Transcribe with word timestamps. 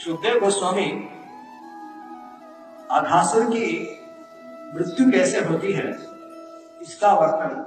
सुखदेव 0.00 0.38
गोस्वामी 0.40 0.84
आघासुर 2.90 3.42
की 3.46 3.66
मृत्यु 4.74 5.10
कैसे 5.10 5.40
होती 5.44 5.72
है, 5.72 5.88
इसका 6.82 7.10
वर्णन 7.14 7.58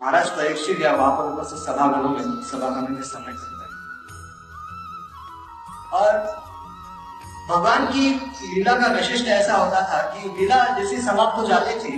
महाराज 0.00 0.30
परीक्षित 0.30 0.80
या 0.82 0.92
वहाँ 0.92 1.16
पर 1.16 1.32
उपस्थित 1.32 1.58
सभागणों 1.60 2.10
में 2.10 2.20
सभागणों 2.50 2.96
के 2.96 3.02
समय 3.08 3.32
करते 3.32 3.64
हैं। 3.64 3.70
और 5.92 6.12
भगवान 7.48 7.86
की 7.86 8.04
लीला 8.54 8.76
का 8.78 8.92
विशिष्ट 8.94 9.26
ऐसा 9.30 9.56
होता 9.56 9.82
था 9.90 10.00
कि 10.12 10.28
लीला 10.38 10.62
जैसी 10.78 11.00
समाप्त 11.02 11.38
हो 11.38 11.46
जाती 11.48 11.74
थी 11.80 11.96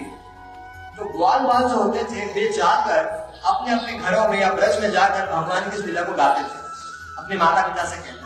तो 0.97 1.13
ग्वाल 1.19 1.47
बाल 1.47 1.69
जो 1.69 1.77
होते 1.77 2.05
थे, 2.05 2.25
वे 2.33 2.49
जाकर 2.53 3.05
अपने 3.45 3.73
अपने 3.75 3.99
घरों 3.99 4.27
में 4.29 4.41
या 4.41 4.53
ब्रज 4.55 4.81
में 4.83 4.91
जाकर 4.91 5.31
भगवान 5.33 5.71
की 5.71 5.87
लीला 5.87 6.03
को 6.03 6.17
गाते 6.17 6.43
थे, 6.43 6.59
अपने 7.19 7.37
माता 7.37 7.69
पिता 7.69 7.85
से 7.85 7.97
कहते 7.99 8.22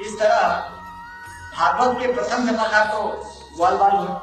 इस 0.00 0.18
तरह 0.18 0.38
भागवत 1.56 1.98
के 2.00 2.12
प्रथम 2.12 2.46
कथाकार 2.46 2.86
तो 2.86 3.02
ग्वाल 3.56 3.76
बाल 3.76 3.96
हुए 3.96 4.14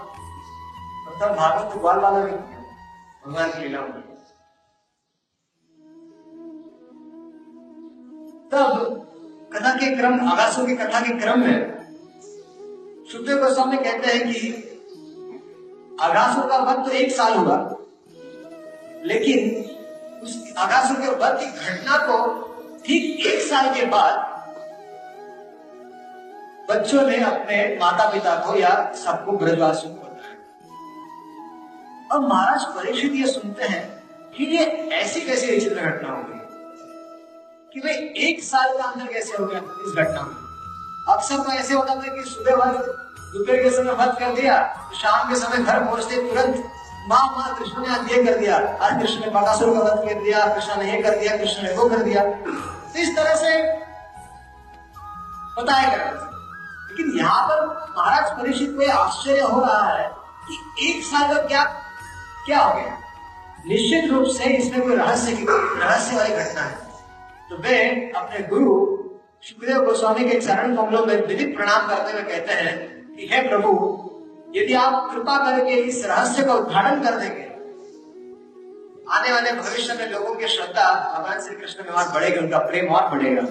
प्रथम 1.06 1.36
भागवत 1.36 1.74
तो 1.74 1.80
ग्वाल 1.80 2.00
बाल 2.00 2.14
हुए 2.14 2.32
भगवान 2.32 3.52
की 3.52 3.60
लीला 3.60 3.80
हुई 3.80 4.02
तब 8.52 8.74
कथा 9.54 9.74
के 9.76 9.96
क्रम 9.96 10.30
आगासों 10.32 10.66
की 10.68 10.76
कथा 10.76 11.00
के 11.00 11.18
क्रम 11.20 11.40
में 11.40 11.70
सुखदेव 13.12 13.38
गोस्वामी 13.44 13.78
कहते 13.78 14.14
हैं 14.14 14.28
कि 14.28 14.40
आगासों 16.02 16.44
का 16.50 16.58
वध 16.58 16.86
तो 16.86 16.92
एक 16.98 17.12
साल 17.12 17.34
हुआ, 17.38 17.58
लेकिन 19.06 19.40
उस 20.24 20.36
आगासुर 20.58 20.98
के 21.02 21.16
वध 21.24 21.40
की 21.40 21.46
घटना 21.46 21.98
को 22.08 22.20
ठीक 22.86 23.26
एक 23.28 23.42
साल 23.42 23.74
के 23.76 23.86
बाद 23.86 24.31
बच्चों 26.72 27.02
ने 27.02 27.18
अपने 27.24 27.56
माता 27.80 28.10
पिता 28.10 28.36
को 28.36 28.56
या 28.56 28.70
सबको 28.96 29.32
ब्रजवासियों 29.38 29.94
को 29.94 30.02
बताया 30.02 30.36
अब 32.12 32.28
महाराज 32.30 32.64
परीक्षित 32.76 33.14
ये 33.16 33.28
सुनते 33.28 33.64
हैं 33.64 33.82
कि 34.38 34.46
ये 34.46 34.66
ऐसी 35.00 35.22
कैसी 35.22 35.52
विचित्र 35.52 35.82
घटना 35.82 36.10
हो 36.10 36.22
गई 36.24 36.40
कि 37.74 37.80
भाई 37.80 37.94
एक 38.28 38.44
साल 38.44 38.78
का 38.78 38.84
अंदर 38.84 39.12
कैसे 39.14 39.38
हो 39.38 39.46
गया 39.46 39.60
इस 39.60 39.94
घटना 39.96 40.22
में? 40.22 40.36
अक्सर 41.16 41.38
तो 41.38 41.52
ऐसे 41.52 41.74
होता 41.74 41.96
था 41.96 42.16
कि 42.16 42.24
सुबह 42.30 42.56
वध 42.56 42.80
दोपहर 43.34 43.64
के 43.64 43.70
समय 43.70 43.92
वध 43.92 44.18
कर 44.20 44.34
दिया, 44.36 44.56
शाम 45.02 45.30
के 45.30 45.36
समय 45.40 45.64
घर 45.64 45.84
पहुँचते 45.84 46.22
तुरंत 46.30 46.64
माँ 47.10 47.26
माँ 47.38 47.56
कृष्ण 47.60 47.82
ने 47.82 47.94
आज 47.96 48.12
ये 48.12 48.24
कर 48.24 48.38
दिया, 48.40 48.58
आज 48.82 49.00
कृष्ण 49.02 49.20
ने 49.20 49.30
बकासुर 49.30 49.74
का 49.74 49.80
वध 49.80 50.08
कर 50.08 50.24
दिया, 50.24 50.46
कृष्ण 50.56 50.82
ने 50.82 50.92
ये 50.94 51.02
कर 51.02 51.20
दिया, 51.20 51.38
कृष्ण 51.38 51.64
ने 51.64 51.74
वो 51.74 51.90
कर 51.90 52.04
दिया। 52.04 52.24
तो 52.24 53.00
इस 53.00 53.16
तरह 53.16 53.36
से 53.36 53.52
बताया 55.58 55.88
थे 55.92 56.31
लेकिन 56.92 57.20
यहाँ 57.20 57.48
पर 57.48 57.66
महाराज 57.98 58.32
परीक्षित 58.32 58.70
को 58.72 58.92
आश्चर्य 58.92 59.42
हो 59.42 59.62
रहा 59.62 59.94
है 59.94 60.12
कि 60.50 60.90
एक 60.90 61.04
साल 61.04 61.36
का 61.36 61.42
क्या 61.42 61.64
क्या 62.46 62.60
हो 62.60 62.82
गया? 62.82 62.98
निश्चित 63.68 64.12
रूप 64.12 64.26
से 64.26 64.44
इसमें 64.44 64.82
कोई 64.82 64.96
रहस्य 64.96 65.32
की, 65.36 65.46
रहस्य 65.50 66.16
वाली 66.16 66.30
घटना 66.30 66.62
है। 66.62 66.78
तो 67.50 67.58
वे 67.58 67.90
अपने 68.16 68.48
गुरु 68.48 68.98
सुखदेव 69.42 69.86
गोस्वामी 69.86 70.30
के 70.30 70.40
चरण 70.40 70.76
कमलों 70.76 71.06
में 71.06 71.28
विधिक 71.28 71.58
प्रणाम 71.58 71.88
करते 71.88 72.12
हुए 72.12 72.22
कहते 72.22 72.54
हैं 72.54 73.08
कि, 73.16 73.30
हे 73.32 73.50
प्रभु, 73.50 73.72
यदि 74.56 74.74
आप 74.74 75.12
कृपा 75.12 75.52
करके 75.52 75.72
इस 75.72 76.06
रहस्य 76.06 76.44
का 76.44 76.54
उद्घाटन 76.54 77.04
कर 77.04 77.12
देंगे, 77.12 77.52
आने 79.12 79.32
वाले 79.34 79.52
भविष्य 79.52 79.94
में 79.94 80.12
लोगों 80.12 80.36
की 80.36 80.48
श्रद्धा 80.48 81.18
भगवान 81.18 81.42
श्री 81.42 81.56
कृष्ण 81.56 81.84
में 81.84 81.92
और 81.92 82.14
बढ़ेगी, 82.14 82.40
उनका 82.40 82.58
प्रेम 82.58 82.88
और 82.88 83.18
बढ़ेगा। 83.18 83.42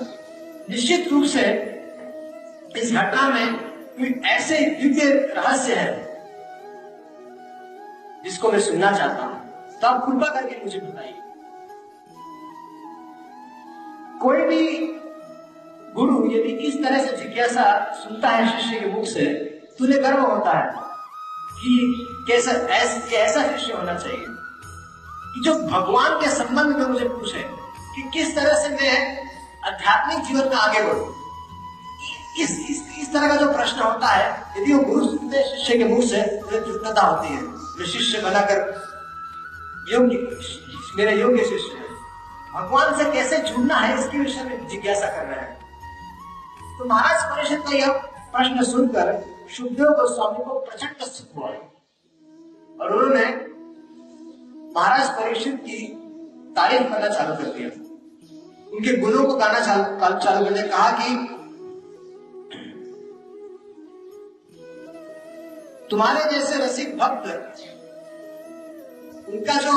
निश्चित 0.71 1.09
रूप 1.13 1.25
से 1.25 1.77
इस 2.77 2.93
घटना 2.93 3.29
में 3.29 3.55
कोई 3.99 4.21
ऐसे 4.27 4.59
दिव्य 4.59 5.13
रहस्य 5.37 5.75
है 5.75 6.11
जिसको 8.25 8.53
मैं 8.53 8.61
सुनना 8.61 8.93
चाहता 8.93 9.23
हूँ। 9.23 9.41
तो 9.81 9.87
आप 9.87 10.07
कृपा 10.07 10.35
करके 10.35 10.65
मुझे 10.65 10.79
बताइए। 10.79 11.15
कोई 14.23 14.43
भी 14.43 14.87
गुरु 15.95 16.27
यदि 16.27 16.49
इस 16.49 16.85
तरह 16.85 17.07
से 17.07 17.17
जिज्ञासा 17.17 17.95
सुनता 17.95 18.29
है 18.29 18.63
शिष्य 18.63 18.81
के 18.81 18.87
मुख 18.87 19.05
से 19.05 19.27
तो 19.79 19.85
उन्हें 19.85 20.03
गर्व 20.03 20.21
होता 20.21 20.59
है 20.59 20.73
कि 21.53 22.07
कैसा 22.29 22.51
ऐस, 22.51 23.13
ऐसा 23.13 23.57
शिष्य 23.57 23.73
होना 23.73 23.95
चाहिए। 23.95 24.27
कि 25.33 25.41
जो 25.45 25.55
भगवान 25.55 26.21
के 26.21 26.29
संबंध 26.29 26.77
में 26.77 26.87
मुझे 26.87 27.09
पूछे 27.09 27.45
कि 27.97 28.11
किस 28.13 28.37
तरह 28.37 28.55
से 28.63 28.69
मैं 28.69 29.27
आध्यात्मिक 29.67 30.25
जीवन 30.25 30.49
में 30.49 30.57
आगे 30.57 30.83
बढ़ू। 30.83 31.20
इस, 32.41 32.51
इस 32.71 32.81
इस 32.99 33.13
तरह 33.13 33.29
का 33.29 33.37
जो 33.37 33.53
प्रश्न 33.53 33.81
होता 33.81 34.07
है 34.07 34.27
यदि 34.59 34.73
वो 34.75 34.83
गुरु 34.85 35.07
शिष्य 35.07 35.79
के 35.79 35.85
मुँह 35.85 36.07
से 36.07 36.23
तो 36.23 36.47
तृप्तता 36.47 37.03
होती 37.03 37.35
है। 37.35 37.43
जो 37.43 37.87
शिष्य 37.87 38.21
बनाकर 38.23 38.59
योग्य 39.93 40.17
मेरे 40.97 41.21
योग्य 41.21 41.45
शिष्य 41.45 41.77
है। 41.77 41.89
भगवान 42.55 42.97
से 42.99 43.11
कैसे 43.13 43.39
जुड़ना 43.39 43.75
है 43.75 43.99
इसके 44.01 44.19
विषय 44.19 44.45
में 44.45 44.69
जिज्ञासा 44.69 45.07
कर 45.07 45.27
रहे 45.27 45.41
हैं। 45.41 45.59
तो 46.79 46.85
महाराज 46.85 47.25
परिषद 47.25 47.63
का 47.63 47.77
यह 47.77 47.93
प्रश्न 48.35 48.65
सुनकर 48.65 49.13
सुखदेव 49.57 49.87
गोस्वामी 49.87 50.45
को 50.45 50.59
प्रचंड 50.61 51.03
सुख 51.03 51.37
हुआ। 51.37 51.49
और 52.81 52.93
उन्होंने 52.93 53.25
महाराज 54.75 55.11
परीक्षित 55.11 55.55
की 55.55 55.87
तारीफ़ 56.57 56.83
करना 56.83 57.09
चालू 57.09 57.35
कर 57.35 57.43
दिया। 57.43 57.69
उनके 58.73 58.97
गुणों 58.97 59.25
को 59.25 59.35
गाना 59.35 59.61
चालू 59.61 60.19
चालू 60.21 60.45
करने 60.45 60.63
कहा 60.63 60.91
कि 60.91 61.30
तुम्हारे 65.91 66.31
जैसे 66.31 66.57
रसिक 66.57 66.99
भक्त, 66.99 67.25
उनका 69.29 69.55
जो 69.55 69.73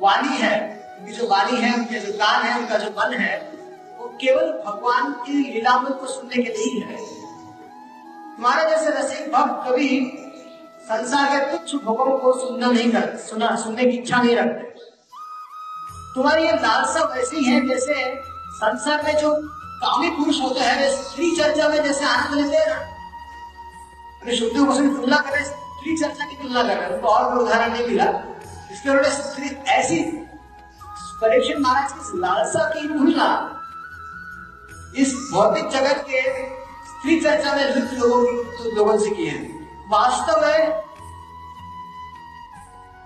वाणी 0.00 0.36
है, 0.36 0.82
उनकी 1.00 1.12
जो 1.12 1.26
वाणी 1.28 1.56
है, 1.56 1.74
उनके 1.74 2.00
जो 2.00 2.12
कान 2.12 2.42
है, 2.42 2.58
उनका 2.58 2.78
जो 2.78 2.90
मन 2.90 3.14
है, 3.14 3.52
वो 3.98 4.08
केवल 4.20 4.52
भगवान 4.66 5.12
की 5.12 5.32
लीलामृत 5.32 5.96
को 6.00 6.06
सुनने 6.06 6.42
के 6.42 6.50
लिए 6.50 6.84
है 6.84 6.96
तुम्हारे 8.36 8.70
जैसे 8.70 8.90
रसिक 8.90 9.32
भक्त 9.32 9.68
कभी 9.68 10.12
संसार 10.82 11.26
के 11.30 11.56
तुच्छ 11.56 11.84
भोगों 11.84 12.18
को 12.18 12.32
सुनना 12.40 12.70
नहीं 12.70 12.92
कर, 12.92 13.16
सुना, 13.16 13.56
सुनने 13.56 13.84
की 13.84 13.96
इच्छा 13.98 14.22
नहीं 14.22 14.36
रखते। 14.36 14.62
तुम्हारी 16.14 16.44
ये 16.44 16.52
लालसा 16.52 17.04
वैसी 17.04 17.44
है 17.44 17.68
जैसे 17.68 18.14
संसार 18.54 19.02
में 19.02 19.16
जो 19.16 19.34
कामी 19.84 20.10
पुरुष 20.10 20.40
होते 20.42 20.60
हैं, 20.60 20.80
वे 20.80 20.96
स्त्री 20.96 21.36
चर्चा 21.36 21.68
में 21.68 21.82
जैसे 21.82 22.04
आनंद 22.04 22.40
लेते 22.40 22.56
हैं। 22.56 22.91
ना 24.26 24.34
शुद्ध 24.34 24.56
गोस्वामी 24.56 24.88
तुलना 24.96 25.16
कर 25.20 25.42
स्त्री 25.44 25.96
चर्चा 25.96 26.24
की 26.24 26.36
तुलना 26.36 26.62
कर 26.62 26.68
रहे 26.68 26.76
हैं, 26.76 26.94
उनको 26.94 27.08
और 27.08 27.22
कोई 27.30 27.44
उदाहरण 27.44 27.72
नहीं 27.72 27.86
मिला। 27.86 28.04
इसके 28.72 28.90
उन्होंने 28.90 29.10
स्त्री 29.12 29.48
ऐसी 29.72 29.98
परीक्षित 31.22 31.58
महाराज 31.58 31.92
की 31.92 32.18
लालसा 32.18 32.68
की 32.70 32.88
तुलना 32.88 33.26
इस 34.98 35.14
भौतिक 35.32 35.68
जगत 35.70 36.04
के 36.08 36.20
स्त्री 36.86 37.20
चर्चा 37.20 37.54
में 37.56 37.64
लिप्त 37.66 37.92
लोगों 37.94 38.22
की 38.22 38.32
तो 38.58 38.70
लोगों 38.76 38.98
से 38.98 39.10
की 39.10 39.26
है। 39.26 39.38
वास्तव 39.90 40.46
में 40.46 40.82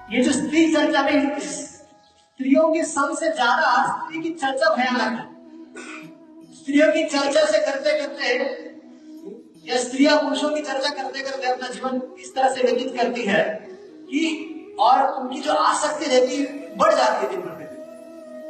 ये 0.08 0.22
जो 0.22 0.32
स्त्री 0.32 0.72
चर्चा 0.74 1.02
में 1.02 1.38
स्त्रियों 1.40 2.72
की 2.72 2.82
सबसे 2.84 3.32
ज़्यादा 3.32 3.70
स्त्री 3.86 4.22
की 4.22 4.30
चर्चा 4.34 4.74
भयानक 4.76 5.18
है। 5.18 5.24
स्त्रियों 6.54 6.92
की 6.92 7.04
चर्चा 7.08 7.44
से 7.46 7.58
करते 7.66 7.98
करते 8.00 8.34
या 9.68 9.78
स्त्रियाँ 9.78 10.18
पुरुषों 10.18 10.50
की 10.50 10.60
चर्चा 10.60 10.88
करते 10.88 11.20
करते 11.20 11.46
अपना 11.46 11.68
जीवन 11.68 12.00
इस 12.20 12.34
तरह 12.34 12.54
से 12.54 12.62
व्यतीत 12.62 12.96
करती 12.96 13.22
है 13.22 13.42
कि 14.02 14.52
और 14.80 15.02
उनकी 15.02 15.40
जो 15.40 15.52
आसक्ति 15.52 16.04
रहती 16.04 16.36
है, 16.36 16.76
बढ़ 16.76 16.94
जाती 16.94 17.26
है 17.26 17.30
दिन 17.30 17.40
भर 17.40 17.56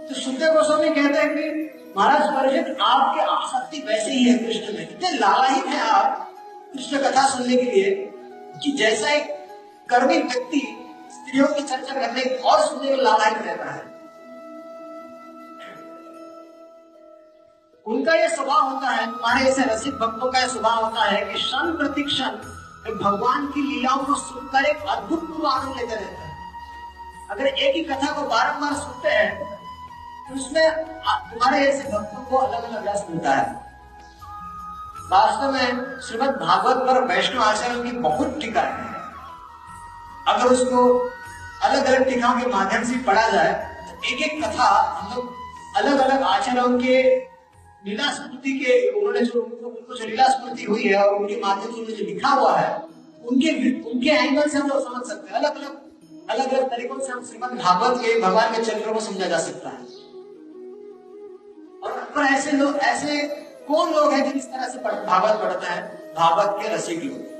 तो 0.09 0.15
सुखदेव 0.15 0.53
गोस्वामी 0.53 0.89
कहते 0.89 1.19
हैं 1.19 1.29
कि, 1.31 1.71
महाराज 1.97 2.23
परिषद 2.31 2.77
आपके 2.81 3.21
आसक्ति 3.21 3.79
वैसे 3.87 4.11
ही 4.11 4.25
है 4.25 4.39
कृष्ण 4.39 4.75
में। 4.75 4.83
इतने 4.83 5.11
लालायित 5.11 5.67
है 5.67 5.81
आप 5.81 6.35
कृष्ण 6.73 6.99
कथा 6.99 7.27
सुनने 7.27 7.57
के 7.57 7.63
लिए, 7.63 7.91
कि 8.63 8.73
जैसा 8.73 9.11
एक 9.11 9.47
कर्मी 9.89 10.19
व्यक्ति 10.19 10.61
स्त्रियों 11.13 11.47
की 11.47 11.63
चर्चा 11.63 11.95
करने 11.95 12.23
और 12.23 12.61
सुनने 12.61 12.91
में 12.91 13.03
लालायित 13.03 13.39
रहता 13.39 13.71
है। 13.71 13.86
उनका 17.87 18.15
यह 18.15 18.29
स्वभाव 18.29 18.69
होता 18.69 18.89
है, 18.89 19.07
तुम्हारे 19.07 19.49
ऐसे 19.49 19.65
रसिक 19.65 19.95
भक्तों 19.95 20.31
का 20.33 20.39
यह 20.39 20.47
स्वभाव 20.49 20.85
होता 20.85 21.03
है 21.03 21.25
कि 21.25 21.35
क्षण 21.35 21.77
प्रति 21.77 22.03
क्षण 22.03 22.95
भगवान 22.95 23.47
की 23.47 23.63
लीलाओं 23.63 23.99
को 24.05 24.15
सुनकर 24.15 24.65
एक 24.65 24.83
अद्भुत 24.87 25.21
पूर्व 25.27 25.47
आनंद 25.49 25.77
लेते 25.77 25.95
रहते 25.95 26.23
हैं। 26.23 27.29
अगर 27.31 27.47
एक 27.47 27.75
ही 27.77 27.83
कथा 27.85 28.13
को 28.13 28.23
बारंबार 28.29 28.73
सुनते 28.75 29.09
हैं 29.09 29.45
तो 30.29 30.35
उसमें 30.35 30.85
तुम्हारे 31.31 31.61
ऐसे 31.69 31.89
भक्तों 31.91 32.23
को 32.23 32.37
अलग 32.39 32.65
अलग 32.65 32.89
रस 32.89 33.05
मिलता 33.11 33.35
है। 33.35 33.45
वास्तव 35.11 35.53
में 35.53 36.01
श्रीमद 36.01 36.35
भागवत 36.41 36.87
पर 36.87 37.03
वैष्णव 37.05 37.43
आचरण 37.43 37.83
की 37.83 37.97
बहुत 38.01 38.37
टीका 38.41 38.63
है। 38.63 38.95
अगर 40.27 40.47
उसको 40.49 40.89
अलग 41.63 41.85
अलग 41.85 42.09
टीकाओं 42.09 42.41
के 42.41 42.47
माध्यम 42.49 42.85
से 42.85 42.99
पढ़ा 43.05 43.29
जाए 43.29 43.53
तो 43.87 44.05
एक 44.05 44.23
एक 44.23 44.45
कथा 44.45 44.69
हम 44.91 45.15
लोग 45.15 45.35
अलग 45.77 45.99
अलग 46.01 46.23
आचरणों 46.25 46.79
के 46.79 47.03
लीला 47.87 48.13
स्मृति 48.13 48.53
के 48.53 48.91
उन्होंने 48.91 49.21
जो 49.21 49.43
उनको 49.43 49.95
जो 49.95 50.07
लीला 50.07 50.25
स्मृति 50.25 50.65
हुई 50.65 50.83
है 50.83 51.09
और 51.09 51.15
उनके 51.15 51.41
माध्यम 51.41 51.87
से 51.87 51.93
जो 51.93 52.05
लिखा 52.05 52.29
हुआ 52.29 52.57
है, 52.57 52.83
उनके 53.27 53.83
उनके 53.91 54.11
एंगल 54.11 54.49
से 54.49 54.59
हम 54.59 54.69
लोग 54.69 54.95
समझ 54.95 55.09
सकते 55.09 55.31
हैं। 55.31 55.41
अलग 55.41 55.57
अलग 55.57 55.81
अलग 56.31 56.53
अलग 56.53 56.71
तरीकों 56.71 57.01
से 57.01 57.13
हम 57.13 57.25
श्रीमद 57.25 57.51
भागवत 57.51 57.99
के, 58.01 58.21
भगवान 58.21 58.53
के 58.53 58.63
चरित्रों 58.63 58.95
को 58.95 59.01
समझा 59.01 59.27
जा 59.27 59.39
सकता 59.39 59.69
है। 59.69 59.79
और 61.85 62.13
पर 62.17 62.23
ऐसे 62.23 62.53
लोग, 62.53 62.77
ऐसे 62.77 63.27
कौन 63.69 63.95
लोग 63.95 64.13
हैं 64.13 64.29
जिन 64.29 64.39
इस 64.39 64.47
तरह 64.47 64.69
से 64.69 64.79
भागवत 64.79 65.41
पढ़ते 65.41 65.67
हैं? 65.67 66.15
भागवत 66.15 66.63
के 66.63 66.75
रसिक 66.75 67.05
लोग। 67.05 67.37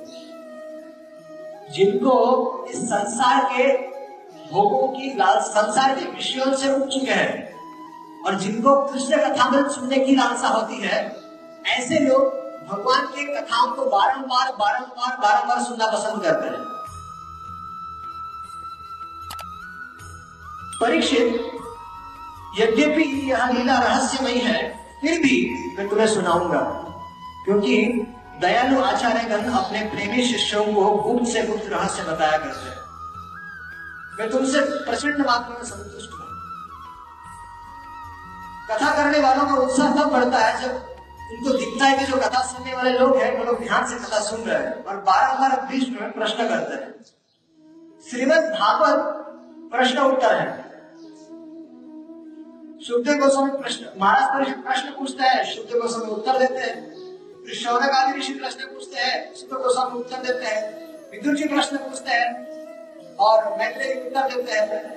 जिनको 1.73 2.67
इस 2.71 2.77
संसार 2.77 3.45
के 3.45 3.77
भोगों 4.53 4.89
की 4.89 5.15
लाल, 5.17 5.41
संसार 5.41 5.95
के 5.95 6.05
विषयों 6.05 6.57
से 6.57 6.73
उठ 6.73 6.89
चुके 6.89 7.13
हैं। 7.13 7.56
और 8.27 8.35
जिनको 8.35 8.75
कृष्ण 8.87 9.17
कथामृत 9.17 9.71
सुनने 9.71 9.99
की 9.99 10.15
लालसा 10.17 10.49
होती 10.49 10.77
है, 10.77 10.97
ऐसे 11.67 11.99
लोग 11.99 12.23
भगवान 12.69 13.07
की 13.07 13.25
कथाओं 13.27 13.71
को 13.73 13.85
बारंबार 13.91 14.53
बारंबार 14.53 15.17
बारंबार 15.17 15.63
सुनना 15.65 15.87
पसंद 15.87 16.23
करते 16.23 16.49
हैं। 16.49 16.65
परीक्षित, 20.81 21.29
यद्यपि 22.61 23.05
यह 23.31 23.47
लीला 23.51 23.79
रहस्यमयी 23.79 24.39
है, 24.39 24.59
फिर 25.01 25.21
भी 25.21 25.37
मैं 25.79 25.89
तुम्हें 25.89 26.07
सुनाऊँगा, 26.07 26.61
क्योंकि 27.45 27.77
दयालु 28.41 28.83
आचार्यगण 28.83 29.51
अपने 29.53 29.85
प्रेमी 29.91 30.27
शिष्यों 30.27 30.65
को 30.65 30.91
गुप्त 30.97 31.33
से 31.33 31.43
गुप्त 31.43 31.67
रहस्य 31.67 32.03
बताया 32.03 32.39
करते 32.39 32.69
हैं। 32.71 32.85
मैं 34.19 34.31
तुमसे 34.31 34.61
प्रचंड 34.85 35.27
मात्रा 35.27 35.57
में 35.57 35.65
संतुष्ट 35.65 36.16
कथा 38.71 38.97
करने 38.97 39.19
वालों 39.19 39.47
का 39.47 39.55
उत्साह 39.55 39.95
तब 39.95 40.11
बढ़ता 40.11 40.39
है 40.39 40.63
जब 40.63 40.71
उनको 41.33 41.59
दिखता 41.59 41.85
है 41.85 41.99
कि 41.99 42.05
जो 42.05 42.17
कथा 42.17 42.43
सुनने 42.43 42.75
वाले 42.75 42.91
लोग 42.91 43.17
हैं, 43.17 43.39
वो 43.39 43.45
लोग 43.45 43.63
ध्यान 43.63 43.87
से 43.87 43.95
कथा 43.97 44.21
सुन 44.21 44.41
रहे 44.41 44.63
हैं 44.63 44.85
और 44.85 44.97
बारम्बार 44.97 45.61
बीच 45.61 45.89
में 45.89 46.13
प्रश्न 46.13 46.49
करते 46.49 46.75
हैं। 46.75 46.95
श्रीमद 48.11 48.45
भागवत 48.61 49.03
प्रश्न 49.73 49.99
उत्तर 49.99 50.35
है। 50.35 50.67
शुद्ध 52.87 53.11
गोस्वामी 53.11 53.51
प्रश्न, 53.51 53.87
महाराज 54.01 54.51
प्रश्न 54.51 54.91
पूछते 54.91 55.25
हैं, 55.25 55.45
शुद्ध 55.45 55.71
गोस्वामी 55.71 56.11
उत्तर 56.13 56.39
देते 56.39 56.61
हैं। 56.61 56.95
शौनक 57.55 57.91
आदि 57.91 58.19
ऋषि 58.19 58.33
प्रश्न 58.33 58.65
पूछते 58.65 59.01
हैं, 59.01 59.35
शुद्ध 59.35 59.53
गोस्वामी 59.53 59.99
उत्तर 59.99 60.17
देते 60.17 60.47
हैं। 60.47 60.87
विदुर 61.11 61.37
जी 61.37 61.45
प्रश्न 61.45 61.77
पूछते 61.77 62.11
हैं 62.11 63.17
और 63.17 63.59
मैत्रेय 63.59 63.95
उत्तर 64.07 64.37
देते 64.37 64.53
हैं। 64.53 64.97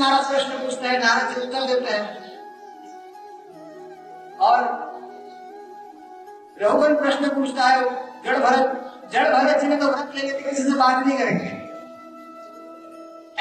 महाराज 0.00 0.30
प्रश्न 0.30 0.50
पूछते 0.50 0.88
हैं, 0.88 0.98
नारद 0.98 1.34
जी 1.34 1.46
उत्तर 1.46 1.66
देते 1.66 1.94
हैं। 1.94 2.29
और 4.40 4.58
रघुवन 6.62 6.94
प्रश्न 6.94 7.28
पूछता 7.28 7.62
है, 7.62 7.80
जड़ 8.24 8.38
भरत 8.38 8.86
जड़ 9.12 9.28
भरत 9.28 9.60
जी 9.60 9.66
ने 9.66 9.76
तो 9.76 9.86
व्रत 9.86 10.12
ले 10.14 10.22
लेते 10.22 10.50
किसी 10.50 10.62
से 10.62 10.74
बात 10.78 11.06
नहीं 11.06 11.18
करेंगे। 11.18 11.58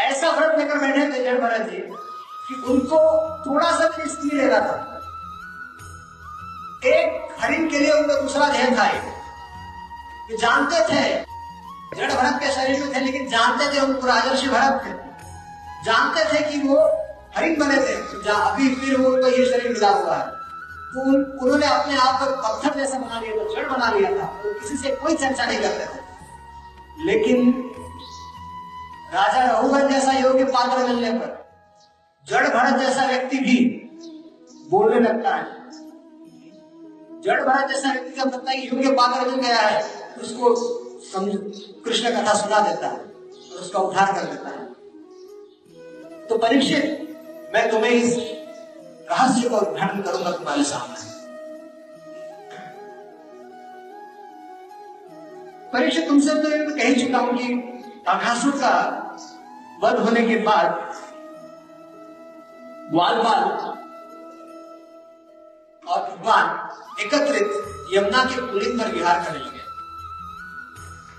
ऐसा 0.01 0.30
व्रत 0.30 0.57
लेकर 0.60 0.78
बैठे 0.78 1.01
थे 1.13 1.24
जड़ 1.24 1.40
भरत 1.42 1.62
जी, 1.62 1.78
कि 1.78 2.56
उनको 2.72 3.00
थोड़ा 3.46 3.72
सा 3.72 3.88
भी 3.88 4.04
नहीं 4.04 4.38
लेना 4.38 4.60
था। 4.60 4.86
एक 6.88 7.36
हरिण 7.40 7.69
के 7.69 7.80
लिए 7.80 7.92
उनका 7.92 8.22
दूसरा 8.22 8.50
ध्यान 8.50 8.75
था 8.78 8.88
कि 10.30 10.38
जानते 10.38 10.80
थे, 10.90 11.04
जड़ 11.98 12.12
भरत 12.13 12.40
के 12.40 12.52
शरीर 12.52 12.80
में 12.80 12.95
थे, 12.95 13.00
लेकिन 13.00 13.30
जानते 13.30 13.74
थे 13.74 13.80
उनको 13.80 14.07
राजर्षि 14.07 14.48
भरत 14.48 14.81
थे। 14.86 14.98
जानते 15.86 16.24
थे 16.34 16.44
कि 16.50 16.68
वो 16.68 16.81
हरिण 17.38 17.60
बने 17.60 17.78
थे। 17.78 17.94
अभी 18.31 18.75
फिर 18.75 18.98
वो 18.98 19.10
उनका 19.10 19.28
ये 19.28 19.45
शरीर 19.45 19.72
मिला 19.72 19.90
हुआ 19.90 20.16
है। 20.16 20.38
तो 20.91 21.01
उन्होंने 21.01 21.65
अपने 21.68 21.95
आप 21.97 22.19
को 22.19 22.25
पत्थर 22.44 22.77
जैसा 22.77 23.00
बना 23.00 23.19
लिया 23.19 23.36
था 23.36 23.44
जड़ 23.51 23.68
बना 23.69 23.89
लिया 23.94 24.09
था 24.12 24.27
तो 24.44 24.53
किसी 24.53 24.77
से 24.77 24.95
कोई 24.95 25.15
चर्चा 25.15 25.45
नहीं 25.45 25.59
करते 25.59 25.86
थे। 25.86 27.06
लेकिन 27.06 27.51
राजा 29.13 29.44
रघुवन 29.44 29.88
जैसा 29.88 30.12
योग्य 30.13 30.44
पात्र 30.45 30.88
मिलने 30.88 31.12
पर, 31.12 31.38
जड़ 32.27 32.47
भरत 32.47 32.80
जैसा 32.80 33.06
व्यक्ति 33.06 33.38
भी 33.39 33.57
बोलने 34.71 35.00
लगता 35.00 35.36
है। 35.36 35.44
जड़ 37.21 37.42
भरत 37.44 37.69
जैसा 37.69 37.92
व्यक्ति 37.92 38.12
जब 38.12 38.27
लगता 38.27 38.51
है 38.51 38.65
योग्य 38.65 38.92
पात्र 38.94 39.30
मिल 39.30 39.39
गया 39.42 39.59
है 39.59 39.81
तो 40.15 40.21
उसको 40.21 40.56
समझ, 41.03 41.31
कृष्ण 41.85 42.09
कथा 42.12 42.33
सुना 42.33 42.59
देता 42.62 42.88
है 42.88 42.97
और 42.97 43.62
उसका 43.62 43.80
उद्धार 43.80 44.13
कर 44.13 44.25
देता 44.25 44.50
है। 44.50 44.65
तो 46.27 46.38
परीक्षित, 46.38 46.83
मैं 47.53 47.69
तुम्हें 47.71 47.92
इस 47.92 48.18
रहस्य 49.11 49.50
का 49.50 49.57
उद्घाटन 49.57 50.01
करूँगा 50.01 50.31
तुम्हारे 50.31 50.63
सामने? 50.63 51.07
परीक्षा 55.73 56.01
तुमसे 56.07 56.33
तो 56.35 56.50
मैं 56.50 56.77
कह 56.77 56.94
चुका 57.00 57.19
हूँ 57.19 57.38
कि 57.38 57.47
अघासुर 58.07 58.53
का 58.61 58.73
वध 59.83 60.00
होने 60.06 60.21
के 60.27 60.35
बाद 60.44 60.67
ग्वालबाल 62.91 63.44
और 65.83 66.00
भगवान 66.01 66.45
एकत्रित 67.03 67.50
यमुना 67.94 68.23
के 68.25 68.41
पुलिंग 68.47 68.79
पर 68.79 68.91
विहार 68.94 69.23
करने 69.25 69.39
लगे। 69.39 69.63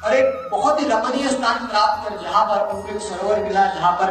और 0.03 0.15
एक 0.15 0.49
बहुत 0.51 0.81
ही 0.81 0.87
रमणीय 0.89 1.29
स्थान 1.29 1.67
प्राप्त 1.67 2.09
कर 2.09 2.17
जहाँ 2.23 2.45
पर 2.47 2.75
उनको 2.75 2.89
एक 2.89 3.01
सरोवर 3.03 3.43
मिला, 3.45 3.67
जहाँ 3.75 3.93
पर 4.01 4.09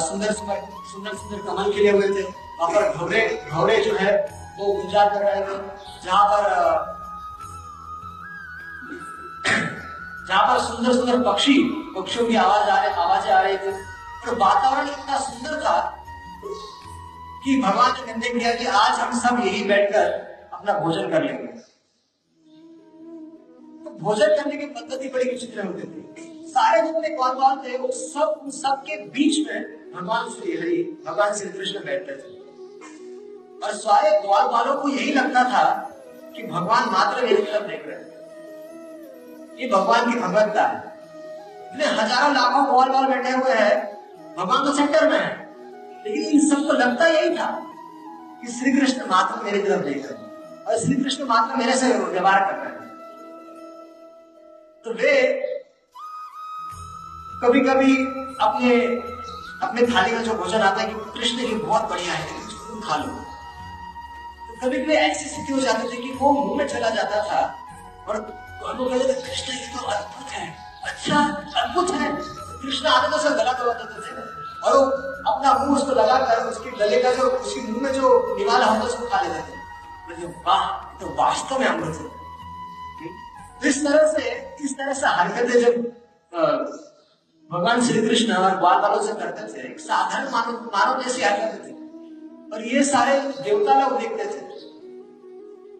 सुंदर 0.00 0.32
सुंदर 0.32 1.14
सुंदर 1.14 1.46
कमल 1.46 1.72
खिले 1.72 1.90
हुए 1.90 2.08
थे। 2.08 2.22
वहाँ 2.60 2.72
पर 2.72 2.98
घोड़े 2.98 3.20
घोड़े 3.52 3.76
जो 3.76 3.94
है, 3.96 4.12
वो 4.58 4.72
गुंजा 4.72 5.04
कर 5.08 5.20
रहे 5.20 5.40
थे। 5.40 5.58
जहाँ 6.04 6.24
पर 6.28 6.42
जहाँ 10.28 10.42
पर 10.48 10.58
सुंदर 10.60 10.92
सुंदर 10.92 11.22
पक्षी, 11.22 11.54
पक्षियों 11.96 12.26
की 12.26 12.34
आवाज़ 12.36 12.68
आ 12.70 12.82
रही, 12.82 12.94
आवाज़ें 12.94 13.32
आ 13.32 13.40
रही 13.40 13.56
थी। 13.56 13.72
और 14.20 14.34
वातावरण 14.38 14.88
इतना 14.88 15.18
सुंदर 15.18 15.60
था 15.60 15.78
कि 17.44 17.60
भगवान 17.62 17.92
ने 17.92 18.14
निर्णय 18.14 18.38
किया 18.38 18.54
कि 18.54 18.66
आज 18.66 18.98
हम 19.00 19.18
सब 19.18 19.40
यही 19.46 19.64
बैठकर 19.64 20.10
अपना 20.52 20.78
भोजन 20.78 21.10
कर 21.10 21.22
लेंगे। 21.22 21.46
तो 23.84 23.90
भोजन 24.00 24.36
करने 24.36 24.56
की 24.56 24.66
पद्धति 24.66 25.08
बड़ी 25.08 25.30
विचित्र 25.30 25.66
होती 25.66 25.82
थी। 25.82 26.26
सारे 26.48 26.82
जितने 26.82 27.08
कौन 27.16 27.34
कौन 27.34 27.62
थे 27.64 27.78
वो 27.78 27.90
सब, 27.92 28.40
उन 28.42 28.50
सब 28.50 28.82
के 28.86 28.96
बीच 29.08 29.46
में 29.48 29.62
भगवान 29.94 30.28
श्री 30.30 30.56
हरि, 30.56 30.82
भगवान 31.06 31.34
श्री 31.34 31.48
कृष्ण 31.48 31.84
बैठते 31.84 32.12
थे। 32.12 32.39
और 33.64 33.72
सारे 33.72 34.10
ग्वाल 34.20 34.46
वालों 34.46 34.74
को 34.74 34.88
यही 34.88 35.12
लगता 35.12 35.44
था 35.44 35.64
कि 36.36 36.42
भगवान 36.42 36.88
मात्र 36.90 37.22
मेरी 37.22 37.42
तरफ़ 37.42 37.66
देख 37.66 37.82
रहे 37.86 38.08
ये 39.62 39.68
भगवान 39.68 40.12
की 40.12 40.18
भगवत्ता 40.18 40.66
है। 40.66 40.76
इतने 41.66 41.86
हज़ारों 41.86 42.32
लाखों 42.34 42.64
ग्वाल 42.66 42.90
वाल 42.90 43.06
बैठे 43.06 43.30
हुए 43.30 43.52
हैं। 43.52 43.74
भगवान 44.36 44.64
तो 44.64 44.72
सेंटर 44.74 45.08
में 45.10 45.18
है। 45.18 45.48
लेकिन 46.06 46.22
इन 46.24 46.48
सबको 46.48 46.72
लगता 46.72 47.06
यही 47.06 47.36
था 47.36 47.46
कि 48.42 48.52
श्री 48.52 48.72
कृष्ण 48.72 49.06
मात्र 49.06 49.44
मेरी 49.44 49.62
तरफ़ 49.62 49.84
देख 49.84 50.10
रहे 50.10 50.64
और 50.64 50.78
श्री 50.78 50.96
कृष्ण 50.96 51.24
मात्र 51.24 51.56
मेरे 51.56 51.76
से 51.76 51.92
व्यवहार 51.94 52.40
कर 52.40 52.56
रहे 52.56 52.68
हैं। 52.68 52.88
तो 54.84 54.92
वे 54.92 55.12
कभी 57.42 57.60
कभी 57.60 57.96
अपने 58.40 58.74
अपने 59.62 59.86
थाली 59.86 60.12
में 60.12 60.22
जो 60.24 60.34
भोजन 60.34 60.60
आता 60.60 60.80
है 60.80 60.88
कि 60.88 60.94
कृष्ण 60.94 61.48
की 61.48 61.54
बहुत 61.54 61.90
बढ़िया 61.90 62.12
है 62.12 62.38
खा 62.80 62.96
लो। 62.96 63.29
कभी 64.62 64.78
कभी 64.78 64.94
ऐसी 64.94 65.28
स्थिति 65.28 65.52
हो 65.52 65.60
जाती 65.60 65.88
थी 65.88 66.02
कि 66.02 66.10
वो 66.14 66.32
मुँह 66.32 66.56
में 66.58 66.66
चला 66.68 66.88
जाता 66.90 67.22
था। 67.24 67.40
और 68.08 68.20
कृष्ण 68.62 69.52
ये 69.52 69.66
तो 69.68 69.86
अद्भुत 69.86 70.30
है। 70.30 70.48
अच्छा 70.84 71.20
अद्भुत 71.62 71.90
है। 71.90 72.08
कृष्ण 72.62 72.86
आते 72.86 73.10
तो 73.12 73.18
सब 73.18 73.36
गला 73.36 73.52
दबा 73.52 73.72
देते 73.72 74.00
थे। 74.00 74.12
और 74.60 74.76
वो 74.76 74.82
अपना 75.32 75.52
मुँह 75.54 75.78
उसको 75.78 75.92
लगाकर, 75.92 76.44
उसके 76.46 76.70
गले 76.78 77.02
का 77.02 77.12
जो 77.14 77.22
उसके 77.22 77.60
मुँह 77.62 77.82
में 77.82 77.92
जो 77.92 78.36
निवाला 78.38 78.66
होता 78.66 78.82
उसको 78.84 79.06
खा 79.06 79.20
लेते 79.22 79.40
थे। 79.46 79.58
वाह 80.46 80.66
तो 81.00 81.14
वास्तव 81.16 81.58
में 81.58 81.66
अमृत 81.66 81.96
है। 81.96 82.08
तो 83.60 83.68
इस 83.68 83.84
तरह 83.86 84.12
से, 84.12 84.22
इस 84.60 84.72
तरह 84.74 84.92
से 84.92 85.06
हरकतें 85.06 85.60
जब 85.60 85.74
भगवान 87.50 87.86
श्री 87.86 88.00
कृष्ण 88.02 88.32
और 88.34 88.56
बाल 88.56 88.78
बालों 88.80 89.02
से 89.02 89.12
करते 89.12 89.42
थे, 89.52 89.66
एक 89.68 89.80
साधारण 89.80 90.30
मानव 90.30 90.70
मानव 90.74 91.02
जैसी 91.02 91.22
हरकतें 91.22 91.62
थी। 91.64 91.72
और 92.52 92.62
ये 92.66 92.82
सारे 92.84 93.18
देवता 93.42 93.80
लोग 93.80 93.98
देखते 94.00 94.24
थे। 94.26 94.49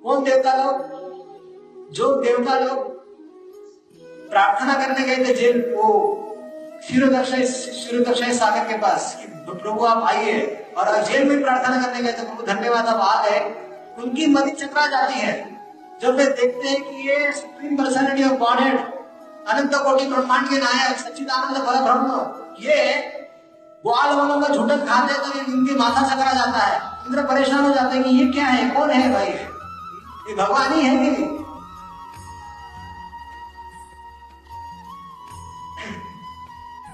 कौन 0.05 0.25
देवता 0.25 0.53
लोग, 0.55 0.77
जो 1.93 2.15
देवता 2.23 2.59
लोग 2.59 2.79
प्रार्थना 4.31 4.75
करने 4.75 5.07
गए 5.07 5.17
थे 5.17 5.35
जेल, 5.35 5.75
वो 5.77 5.87
क्षीरोदक्षाई 6.83 8.33
सागर 8.33 8.69
के 8.69 8.79
पास 8.79 9.17
कि 9.21 9.27
प्रभु 9.55 9.85
आप 9.85 10.03
आइए। 10.03 10.67
और 10.79 11.05
जेल 11.05 11.29
में 11.29 11.43
प्रार्थना 11.43 11.77
करने 11.83 12.03
गए 12.03 12.13
थे 12.13 12.23
प्रभु 12.23 12.43
धन्यवाद, 12.43 12.87
आप 12.87 13.01
आ 13.01 13.23
गए। 13.23 13.41
उनकी 13.99 14.27
मदद 14.27 14.51
चकरा 14.51 14.87
जाती 14.87 15.21
है। 15.21 15.61
जब 16.03 16.17
वे 16.17 16.25
देखते 16.25 16.69
हैं 16.69 16.83
कि 16.83 17.09
ये 17.09 17.33
सुप्रीम 17.33 17.77
पर्सनैलिटी 17.77 18.25
ऑफ़ 18.25 18.39
गॉड 18.39 18.59
अनंत 19.49 19.75
कोटि 19.75 20.07
ब्रह्मांड 20.07 20.49
के 20.49 20.57
नायक, 20.57 20.99
सच्चिदानंद 20.99 21.59
पर 21.59 21.83
ब्रह्म 21.83 22.09
ये 22.61 22.77
ग्वाल 23.87 24.17
वालों 24.17 24.41
का 24.41 24.49
झूठन 24.49 24.87
खाते 24.87 25.15
तो 25.15 25.53
इनकी 25.53 25.75
माथा 25.75 26.03
चकरा 26.09 26.33
जाता 26.33 26.59
है। 26.59 26.81
इंद्र 27.07 27.23
परेशान 27.23 27.65
हो 27.65 27.75
जाते 27.75 27.95
हैं 27.95 28.05
कि 28.05 28.11
ये 28.11 28.33
क्या 28.33 28.47
है, 28.47 28.71
कौन 28.71 28.91
है 28.91 29.13
भाई? 29.13 29.35
ये 30.29 30.35
भगवान 30.37 30.73
ही 30.73 30.83
है 30.83 30.95
नहीं 30.97 31.27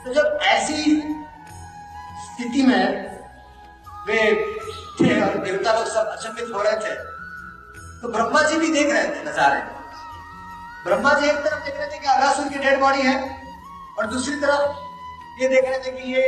तो 0.05 0.15
जब 0.15 0.39
ऐसी 0.45 0.97
स्थिति 2.27 2.63
में 2.63 2.85
वे 4.07 4.21
थे 5.01 5.21
और 5.21 5.37
देवता 5.45 5.73
लोग 5.73 5.87
सब 5.89 6.07
अचंभित 6.09 6.55
हो 6.55 6.63
रहे 6.63 6.77
थे 6.77 6.95
तो 8.01 8.09
ब्रह्मा 8.13 8.43
जी 8.43 8.59
भी 8.59 8.73
देख 8.73 8.93
रहे 8.93 9.09
थे 9.09 9.23
नजारे। 9.25 9.61
ब्रह्मा 10.85 11.13
जी 11.15 11.27
एक 11.29 11.37
तरफ़ 11.45 11.65
देख 11.65 11.77
रहे 11.79 11.89
थे 11.89 11.99
कि 11.99 12.07
अगासुर 12.09 12.49
की 12.49 12.59
डेड 12.59 12.81
बॉडी 12.81 13.03
है, 13.03 13.17
और 13.99 14.07
दूसरी 14.07 14.35
तरफ़ 14.41 15.43
ये 15.43 15.49
देख 15.49 15.65
रहे 15.65 15.79
थे 15.79 15.91
कि 15.93 16.13
ये 16.13 16.23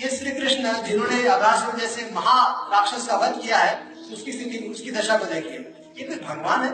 ये 0.00 0.08
श्री 0.08 0.30
कृष्ण 0.32 0.72
जिन्होंने 0.82 1.26
अगासुर 1.28 1.80
जैसे 1.80 2.10
महा 2.14 2.40
राक्षस 2.72 3.06
का 3.08 3.16
वध 3.16 3.40
किया 3.42 3.58
है, 3.58 3.74
उसकी 4.12 4.32
स्थिति, 4.32 4.58
उसकी 4.68 4.90
दशा 4.90 5.18
को 5.18 5.24
देखिए। 5.24 5.58
ये 5.98 6.04
कोई 6.04 6.16
भगवान 6.16 6.60
है। 6.60 6.70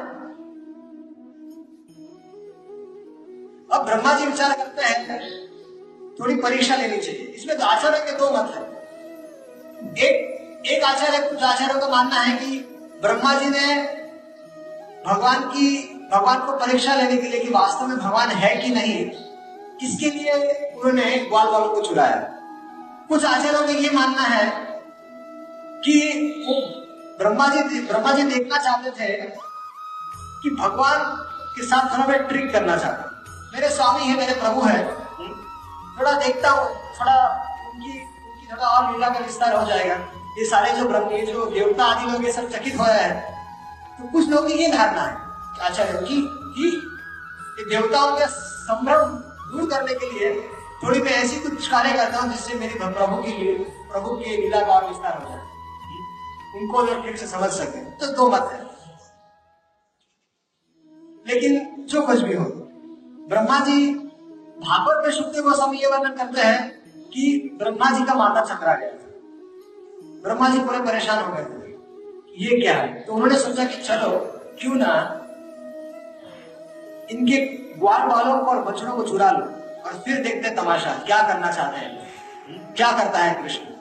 अब 3.72 3.84
ब्रह्मा 3.84 4.12
जी 4.18 4.26
विचार 4.26 4.52
करते 4.52 4.82
हैं 4.82 5.18
थोड़ी 6.20 6.34
परीक्षा 6.34 6.76
लेनी 6.76 6.96
चाहिए। 6.96 7.20
इसमें 7.20 7.58
तो 7.58 7.64
आचार्य 7.64 7.98
के 7.98 8.12
दो 8.12 8.30
मत 8.30 8.54
है। 8.54 8.62
एक 10.06 10.38
एक 10.66 10.84
आचार्य, 10.84 11.30
कुछ 11.30 11.42
आचार्यों 11.42 11.80
का 11.80 11.88
मानना 11.88 12.14
है 12.14 12.38
कि 12.38 12.58
ब्रह्मा 13.02 13.34
जी 13.34 13.50
ने 13.50 13.76
भगवान 15.06 15.40
की, 15.40 15.82
भगवान 16.12 16.38
को 16.38 16.52
परीक्षा 16.52 16.94
लेने 16.94 17.16
के 17.16 17.28
लिए 17.28 17.40
कि 17.40 17.48
वास्तव 17.48 17.86
में 17.86 17.96
भगवान 17.98 18.28
है 18.28 18.56
कि 18.56 18.70
नहीं 18.70 19.10
इसके 19.82 20.10
लिए 20.10 20.32
उन्होंने 20.76 21.18
ग्वाल 21.18 21.46
वालों 21.46 21.68
को 21.68 21.82
चुराया? 21.82 22.16
कुछ 23.08 23.24
आचार्यों 23.24 23.62
का 23.62 23.72
ये 23.72 23.90
मानना 23.90 24.22
है 24.22 24.50
कि 25.80 26.00
ब्रह्मा 27.18 27.46
जी 27.48 27.80
ब्रह्मा 27.86 28.12
जी 28.12 28.22
देखना 28.24 28.58
चाहते 28.58 28.90
थे 28.98 29.12
कि 30.42 30.50
भगवान 30.56 31.00
के 31.54 31.62
साथ 31.66 31.92
थोड़ा 31.92 32.06
मैं 32.06 32.18
ट्रिक 32.28 32.52
करना 32.52 32.76
चाहता 32.76 33.02
हूँ। 33.02 33.52
मेरे 33.54 33.68
स्वामी 33.76 34.04
है 34.06 34.16
मेरे 34.18 34.34
प्रभु 34.40 34.60
है। 34.62 34.78
थोड़ा 35.98 36.12
देखता 36.18 36.50
हूँ 36.50 36.68
थोड़ा 36.98 37.16
उनकी 37.70 37.92
उनकी 37.92 38.46
थोड़ा 38.52 38.68
और 38.68 38.92
लीला 38.92 39.08
का 39.08 39.20
विस्तार 39.20 39.54
हो 39.54 39.64
जाएगा। 39.68 39.94
ये 40.38 40.44
सारे 40.44 40.72
जो 40.72 40.84
ब्रह्म 40.88 41.10
ये 41.12 41.24
जो 41.26 41.46
देवता 41.50 41.84
आदि 41.84 42.12
लोग 42.12 42.24
ये 42.24 42.32
सब 42.32 42.48
चकित 42.50 42.78
हो 42.78 42.86
रहे 42.86 43.00
हैं 43.00 43.14
तो 43.98 44.08
कुछ 44.12 44.28
लोगों 44.28 44.48
की 44.48 44.54
ये 44.54 44.68
धारणा 44.72 45.02
है 45.02 45.66
आचार्य 45.68 45.98
की 46.02 46.20
कि 46.54 46.68
ये 47.58 47.64
देवताओं 47.70 48.16
के 48.18 48.26
संभ्रम 48.28 49.18
दूर 49.50 49.70
करने 49.70 49.94
के 49.94 50.12
लिए 50.12 50.32
थोड़ी 50.82 51.00
मैं 51.02 51.12
ऐसी 51.24 51.40
कुछ 51.40 51.68
कार्य 51.68 51.92
करता 51.92 52.18
हूँ 52.18 52.30
जिससे 52.32 52.58
मेरी 52.58 52.78
प्रभु 52.78 53.22
की 53.22 53.32
प्रभु 53.92 54.16
की 54.16 54.36
लीला 54.36 54.60
का 54.60 54.72
और 54.72 54.88
विस्तार 54.88 55.22
हो 55.22 55.30
जाए। 55.30 55.47
उनको 56.58 56.82
लोग 56.82 57.04
ठीक 57.06 57.16
से 57.16 57.26
समझ 57.26 57.50
सके 57.50 57.80
तो 57.98 58.12
दो 58.12 58.28
मत 58.30 58.50
है। 58.52 58.66
लेकिन 61.26 61.84
जो 61.86 62.02
कुछ 62.02 62.20
भी 62.20 62.34
हो, 62.34 62.44
ब्रह्मा 63.28 63.58
जी 63.60 63.94
भागवत 64.60 65.04
में 65.04 65.12
सुखदेव 65.12 65.42
गोस्वामी 65.42 65.78
ये 65.78 65.86
वर्णन 65.86 66.16
करते 66.16 66.40
हैं 66.40 66.68
कि 67.10 67.56
ब्रह्मा 67.58 67.90
जी 67.90 68.04
का 68.04 68.14
माता 68.14 68.40
चकरा 68.44 68.74
गया 68.74 68.88
था 68.88 69.06
ब्रह्मा 70.22 70.48
जी 70.48 70.58
पूरे 70.58 70.78
परेशान 70.78 71.24
हो 71.24 71.32
गए 71.32 71.44
थे 71.44 71.58
ये 72.44 72.60
क्या 72.60 72.74
है? 72.74 73.00
तो 73.00 73.12
उन्होंने 73.12 73.38
सोचा 73.38 73.64
कि 73.64 73.82
चलो, 73.82 74.10
क्यों 74.58 74.74
ना 74.74 74.90
इनके 77.10 77.36
ग्वाल 77.78 78.08
वालों 78.08 78.38
को 78.38 78.50
और 78.50 78.62
बच्चों 78.62 78.96
को 78.96 79.02
चुरा 79.02 79.30
लो 79.30 79.44
और 79.82 80.02
फिर 80.04 80.22
देखते 80.22 80.50
तमाशा, 80.50 80.92
क्या 81.06 81.22
करना 81.28 81.50
चाहते 81.52 81.76
हैं। 81.76 82.74
क्या 82.74 82.92
करता 82.92 83.18
है 83.18 83.42
कृष्ण? 83.42 83.77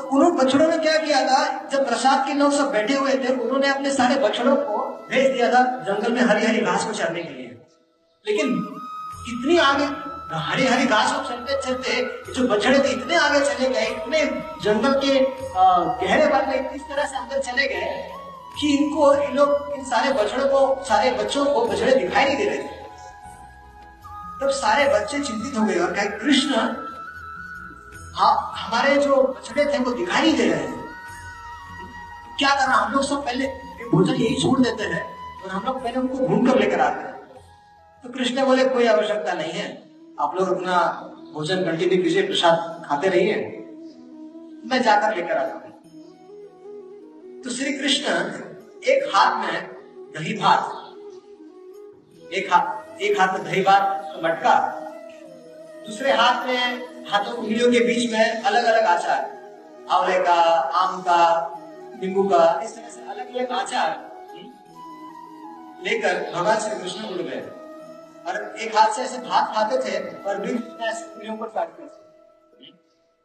तो 0.00 0.08
उन्होंने 0.08 0.36
बछड़ों 0.36 0.66
ने 0.68 0.76
क्या 0.78 0.96
किया 0.98 1.20
था? 1.22 1.68
जब 1.72 1.86
प्रसाद 1.86 2.26
के 2.26 2.34
लोग 2.34 2.52
सब 2.52 2.70
बैठे 2.72 2.94
हुए 2.94 3.12
थे, 3.14 3.32
उन्होंने 3.34 3.68
अपने 3.68 3.90
सारे 3.90 4.14
बछड़ों 4.20 4.54
को 4.56 4.78
भेज 5.10 5.30
दिया 5.32 5.48
था 5.54 5.62
जंगल 5.86 6.12
में 6.12 6.20
हरी 6.22 6.46
हरी 6.46 6.60
घास 6.60 6.84
को 6.84 6.92
चरने 6.92 7.22
के 7.22 7.34
लिए। 7.34 7.48
लेकिन 8.24 8.48
इतनी 9.28 9.58
आगे 9.60 9.84
हरी 10.32 10.66
हरी 10.66 10.84
घास 10.86 11.12
को 11.12 11.22
चलते 11.28 11.60
चलते 11.62 12.32
जो 12.32 12.46
बछड़े 12.48 12.78
थे 12.78 12.92
इतने 12.92 13.16
आगे 13.16 13.40
चले 13.40 13.68
गए, 13.68 13.86
इतने 13.86 14.24
जंगल 14.62 14.92
के 15.04 15.14
गहरे 16.06 16.26
भाग 16.26 16.48
में 16.48 16.70
इस 16.70 16.82
तरह 16.82 17.04
से 17.04 17.16
अंदर 17.16 17.40
चले 17.42 17.66
गए 17.68 18.10
कि 18.60 18.76
इनको 18.76 19.14
इन 19.14 19.34
लोग, 19.36 19.72
इन 19.76 19.84
सारे 19.84 20.12
बछड़ों 20.12 20.48
को, 20.48 20.84
सारे 20.84 21.10
बच्चों 21.12 21.44
को 21.44 21.64
बछड़े 21.66 21.94
दिखाई 21.94 22.24
नहीं 22.24 22.36
दे 22.36 22.44
रहे 22.44 22.58
थे। 22.58 22.78
तब 24.40 24.50
सारे 24.56 24.88
बच्चे 24.88 25.20
चिंतित 25.20 25.58
हो 25.58 25.64
गए 25.64 25.78
और 25.78 25.92
कहे, 25.92 26.06
कृष्ण 26.18 26.50
हमारे 28.20 28.96
जो 28.96 29.22
बछड़े 29.24 29.64
थे, 29.64 29.78
वो 29.78 29.92
दिखाई 29.92 30.22
नहीं 30.22 30.36
दे 30.36 30.44
रहे 30.44 30.58
हैं 30.58 30.78
क्या 32.38 32.50
करना 32.50 32.74
हम 32.74 32.92
लोग 32.92 33.02
सब 33.04 33.24
पहले 33.24 33.46
भोजन 33.90 34.14
यही 34.14 34.40
छोड़ 34.42 34.58
देते 34.60 34.84
हैं, 34.84 35.02
और 35.42 35.50
हम 35.50 35.64
लोग 35.66 35.82
पहले 35.84 35.98
उनको 35.98 36.26
घूम 36.26 36.46
कर 36.46 36.58
लेकर 36.58 36.80
आते 36.80 37.00
हैं। 37.00 37.14
तो 38.04 38.08
कृष्ण 38.08 38.44
बोले, 38.46 38.64
कोई 38.66 38.86
आवश्यकता 38.86 39.32
नहीं 39.32 39.52
है, 39.52 39.66
आप 40.20 40.36
लोग 40.36 40.48
अपना 40.48 40.76
भोजन 41.34 41.64
कंटिन्यू 41.64 42.02
कीजिए, 42.02 42.26
प्रसाद 42.26 42.84
खाते 42.86 43.08
रहिए। 43.08 43.34
मैं 44.66 44.82
जाकर 44.82 45.16
लेकर 45.16 45.38
आता 45.38 45.54
हूँ। 45.54 45.60
तो 47.42 47.50
श्री 47.50 47.72
कृष्ण 47.72 48.04
एक 48.88 49.10
हाथ 49.14 49.44
में 49.44 49.56
दही 50.14 50.34
भात, 50.38 50.62
एक 52.32 52.52
हाथ 52.52 53.00
एक 53.00 53.20
हाथ 53.20 53.32
में 53.34 53.44
दही 53.44 53.62
भात 53.62 54.20
मटका, 54.24 54.54
दूसरे 55.86 56.12
हाथ 56.12 56.46
में 56.46 56.89
हाथों 57.08 57.32
उंगलियों 57.32 57.70
के 57.72 57.80
बीच 57.80 58.10
में 58.12 58.42
अलग 58.42 58.64
अलग 58.64 58.84
आचार, 58.86 59.20
आंवले 59.90 60.18
का, 60.24 60.34
आम 60.80 61.00
का, 61.02 61.20
नींबू 62.02 62.22
का, 62.24 62.60
इस 62.64 62.74
तरह 62.76 62.88
से 62.88 63.00
अलग 63.10 63.34
अलग 63.34 63.52
आचार 63.52 63.88
लेकर 65.84 66.14
भगवान 66.32 66.58
श्री 66.60 66.78
कृष्ण 66.80 67.04
उड़ 67.04 67.22
गए। 67.22 67.40
और 68.26 68.36
एक 68.58 68.76
हाथ 68.76 68.92
से 68.92 69.02
ऐसे 69.02 69.18
भात 69.18 69.54
खाते 69.54 69.76
थे 69.84 69.98
और 70.22 70.36
उंगलियों 70.36 71.36
पर 71.36 71.46
काटते 71.48 71.82
थे। 71.82 71.86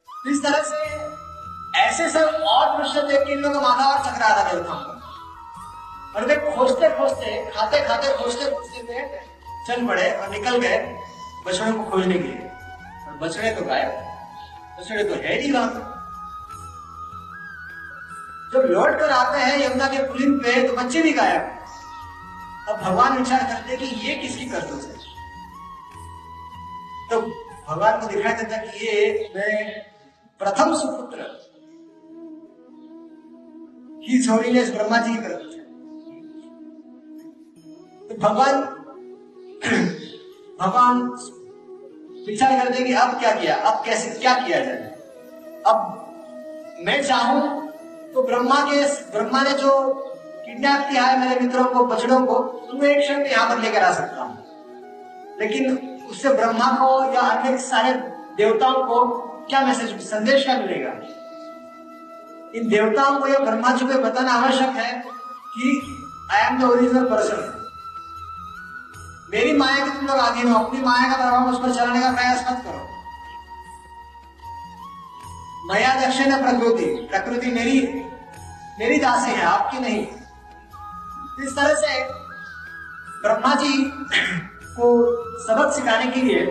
तो 0.07 0.31
इस 0.31 0.43
तरह 0.43 0.61
से 0.63 0.77
ऐसे 1.79 2.09
सब 2.09 2.43
और 2.47 2.77
दृश्य 2.77 3.01
देख 3.01 3.25
के 3.27 3.31
इन 3.33 3.39
लोगों 3.39 3.59
का 3.59 3.67
माथा 3.67 3.85
और 3.85 3.99
चकरा 4.05 4.27
रहा 4.27 4.51
देवताओं 4.51 4.83
और 6.15 6.25
वे 6.25 6.35
खोजते 6.47 6.89
खोजते 6.97 7.29
खाते 7.51 7.81
खाते 7.87 8.13
खोजते 8.17 8.51
खोजते 8.51 9.23
चल 9.67 9.85
पड़े 9.87 10.09
और 10.11 10.29
निकल 10.29 10.57
गए 10.57 10.77
बछड़े 11.45 11.71
को 11.71 11.83
खोजने 11.91 12.13
के 12.13 12.27
लिए। 12.27 12.51
बछड़े 13.19 13.51
तो 13.51 13.65
गायब 13.65 13.91
बछड़े 14.79 15.03
तो 15.03 15.15
है 15.15 15.41
ही 15.41 15.51
वहाँ 15.51 15.91
जब 18.53 18.61
लौट 18.69 18.99
कर 18.99 19.09
आते 19.09 19.39
हैं, 19.39 19.65
यमुना 19.65 19.87
के 19.87 20.03
पुलिन 20.07 20.37
पे 20.39 20.67
तो 20.67 20.73
बच्चे 20.73 21.01
भी 21.01 21.13
गायब 21.13 21.41
अब 22.69 22.75
भगवान 22.81 23.17
विचार 23.17 23.43
करते 23.43 23.77
कि 23.77 23.85
ये 23.85 24.15
किसकी 24.15 24.45
करतूत 24.45 24.83
है 24.83 24.95
तो 27.09 27.21
भगवान 27.69 27.99
को 28.01 28.07
दिखाई 28.07 28.33
देता 28.33 28.57
कि 28.57 28.85
ये 28.87 29.31
मैं 29.35 29.81
प्रथम 30.39 30.75
सुपुत्र। 30.75 31.19
ही 34.07 34.21
छोरी 34.23 34.51
ने 34.51 34.63
ब्रह्मा 34.71 34.97
जी 34.97 35.15
की 35.15 35.21
करतूत 35.21 35.53
है 35.53 35.63
तो 38.07 38.15
भगवान 38.27 38.61
भगवान 40.61 41.01
विचार 42.27 42.59
करते 42.59 42.83
कि 42.83 42.93
अब 42.93 43.19
क्या 43.19 43.31
किया, 43.31 43.55
अब 43.55 43.83
कैसे, 43.85 44.19
क्या 44.19 44.33
किया 44.33 44.59
जाए। 44.59 44.95
अब 45.65 46.01
मैं 46.79 47.03
चाहूँ 47.03 47.67
तो 48.13 48.23
ब्रह्मा 48.23 48.59
के, 48.61 48.81
ब्रह्मा 49.11 49.41
ने 49.41 49.51
जो 49.51 49.93
किडनैप 50.45 50.89
किया 50.89 51.03
है 51.03 51.19
मेरे 51.19 51.39
मित्रों 51.41 51.65
को, 51.65 51.85
बछड़ों 51.85 52.25
को 52.25 52.35
उनको 52.35 52.85
एक 52.85 52.99
क्षण 52.99 53.25
यहाँ 53.25 53.49
पर 53.49 53.61
लेकर 53.61 53.83
आ 53.83 53.93
सकता 53.93 54.21
हूँ। 54.21 54.43
लेकिन 55.39 55.77
उससे 56.09 56.29
ब्रह्मा 56.29 56.71
को 56.71 57.13
या 57.13 57.21
अन्य 57.21 57.57
सारे 57.57 57.93
देवताओं 58.37 58.83
को 58.83 59.05
क्या 59.49 59.65
मैसेज, 59.65 60.01
संदेश 60.01 60.43
क्या 60.43 60.57
मिलेगा? 60.57 60.91
इन 62.55 62.67
देवताओं 62.67 63.19
को 63.19 63.27
या 63.27 63.39
ब्रह्मा 63.39 63.71
जी 63.71 63.85
को 63.85 63.99
बताना 63.99 64.31
आवश्यक 64.31 64.69
है 64.69 64.93
कि 65.57 65.81
I 66.31 66.47
am 66.47 66.59
the 66.59 66.63
original 66.63 67.05
person 67.05 67.64
मेरी 69.35 69.53
माया 69.53 69.85
के 69.85 69.91
तुम 69.91 70.07
लोग 70.07 70.17
आधीन 70.17 70.47
हो, 70.47 70.57
अपनी 70.57 70.81
माया 70.81 71.07
का 71.09 71.15
प्रभाव 71.15 71.47
उस 71.49 71.57
पर 71.61 71.71
चलाने 71.75 72.01
का 72.01 72.11
प्रयास 72.11 72.43
मत 72.49 72.61
करो। 72.65 72.81
मया 75.69 75.93
दक्षिण 75.95 76.35
प्रकृति? 76.43 76.85
प्रकृति 77.11 77.47
मेरी 77.51 77.79
मेरी 78.79 78.97
दासी 78.97 79.31
है, 79.31 79.41
आपकी 79.43 79.79
नहीं। 79.79 80.01
इस 81.43 81.55
तरह 81.55 81.73
से 81.73 82.03
ब्रह्मा 83.23 83.53
जी 83.55 83.73
को 84.77 84.87
सबक 85.39 85.73
सिखाने 85.73 86.07
के 86.11 86.21
लिए 86.21 86.45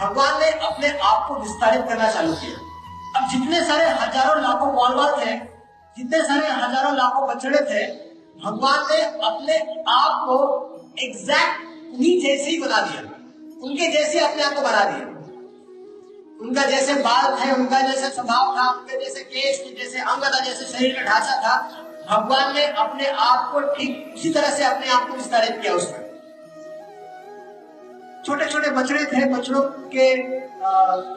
भगवान 0.00 0.38
ने 0.40 0.50
अपने 0.68 0.88
आप 0.98 1.26
को 1.28 1.40
विस्तारित 1.40 1.82
करना 1.88 2.10
चालू 2.12 2.34
किया। 2.34 2.58
अब 3.16 3.28
जितने 3.30 3.64
सारे 3.64 3.88
हज़ारों 3.88 4.42
लाखों 4.42 4.72
बॉलवर 4.74 5.18
थे, 5.18 5.36
जितने 5.96 6.22
सारे 6.22 6.46
हज़ारों 6.46 6.94
लाखों 6.96 7.26
बछड़े 7.28 7.60
थे 7.70 7.82
भगवान 8.44 8.84
ने 8.90 9.00
अपने 9.26 9.56
आप 9.90 10.20
को 10.26 10.36
एग्जैक्ट 11.02 11.64
उन्हीं 11.94 12.20
जैसे 12.20 12.50
ही 12.50 12.58
बना 12.60 12.80
दिया। 12.80 13.00
उनके 13.62 13.90
जैसे 13.92 14.18
अपने 14.18 14.42
आप 14.42 14.54
को 14.54 14.60
बना 14.60 14.84
दिया। 14.84 15.08
उनका 16.40 16.62
जैसे 16.64 16.94
बाल 16.94 17.34
थे, 17.36 17.50
उनका 17.52 17.80
जैसे 17.80 18.08
स्वभाव 18.10 18.56
था, 18.56 18.68
उनके 18.70 19.00
जैसे 19.04 19.22
केस 19.24 19.58
जैसे 19.78 19.98
अंग 20.00 20.22
था, 20.24 20.38
जैसे 20.40 20.64
शरीर 20.66 20.94
का 20.94 21.02
ढांचा 21.02 21.34
था, 21.42 21.56
भगवान 22.10 22.54
ने 22.54 22.66
अपने 22.82 23.06
आप 23.06 23.50
को 23.52 23.60
ठीक 23.74 24.14
उसी 24.16 24.30
तरह 24.30 24.50
से 24.50 24.64
अपने 24.64 24.88
आप 24.88 25.08
को 25.08 25.16
विस्तारित 25.16 25.60
किया 25.62 25.74
उसमें। 25.74 26.08
छोटे 28.26 28.46
छोटे 28.46 28.70
बछड़े 28.70 29.04
थे, 29.04 29.24
बछड़ों 29.26 29.62
के 29.94 30.06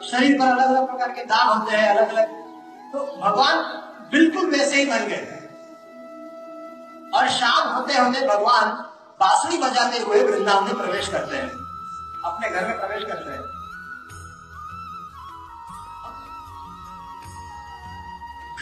शरीर 0.08 0.38
पर 0.38 0.46
अलग 0.46 0.66
अलग 0.66 0.86
प्रकार 0.86 1.10
के 1.10 1.24
दाग 1.24 1.48
होते 1.48 1.76
हैं 1.76 1.88
अलग 1.88 2.08
अलग 2.08 2.42
तो 2.92 2.98
भगवान 3.20 3.56
बिल्कुल 4.12 4.50
वैसे 4.50 4.76
ही 4.76 4.86
बन 4.86 5.06
गए। 5.06 5.40
और 7.14 7.28
शाम 7.28 7.68
होते 7.68 7.98
होते 7.98 8.26
भगवान 8.28 8.68
बांसुरी 9.20 9.58
बजाते 9.58 9.98
हुए 9.98 10.24
वृंदावन 10.24 10.64
में 10.64 10.74
प्रवेश 10.74 11.08
करते 11.08 11.36
हैं। 11.36 11.50
अपने 12.24 12.50
घर 12.50 12.68
में 12.68 12.78
प्रवेश 12.78 13.04
करते 13.04 13.30
हैं। 13.30 13.42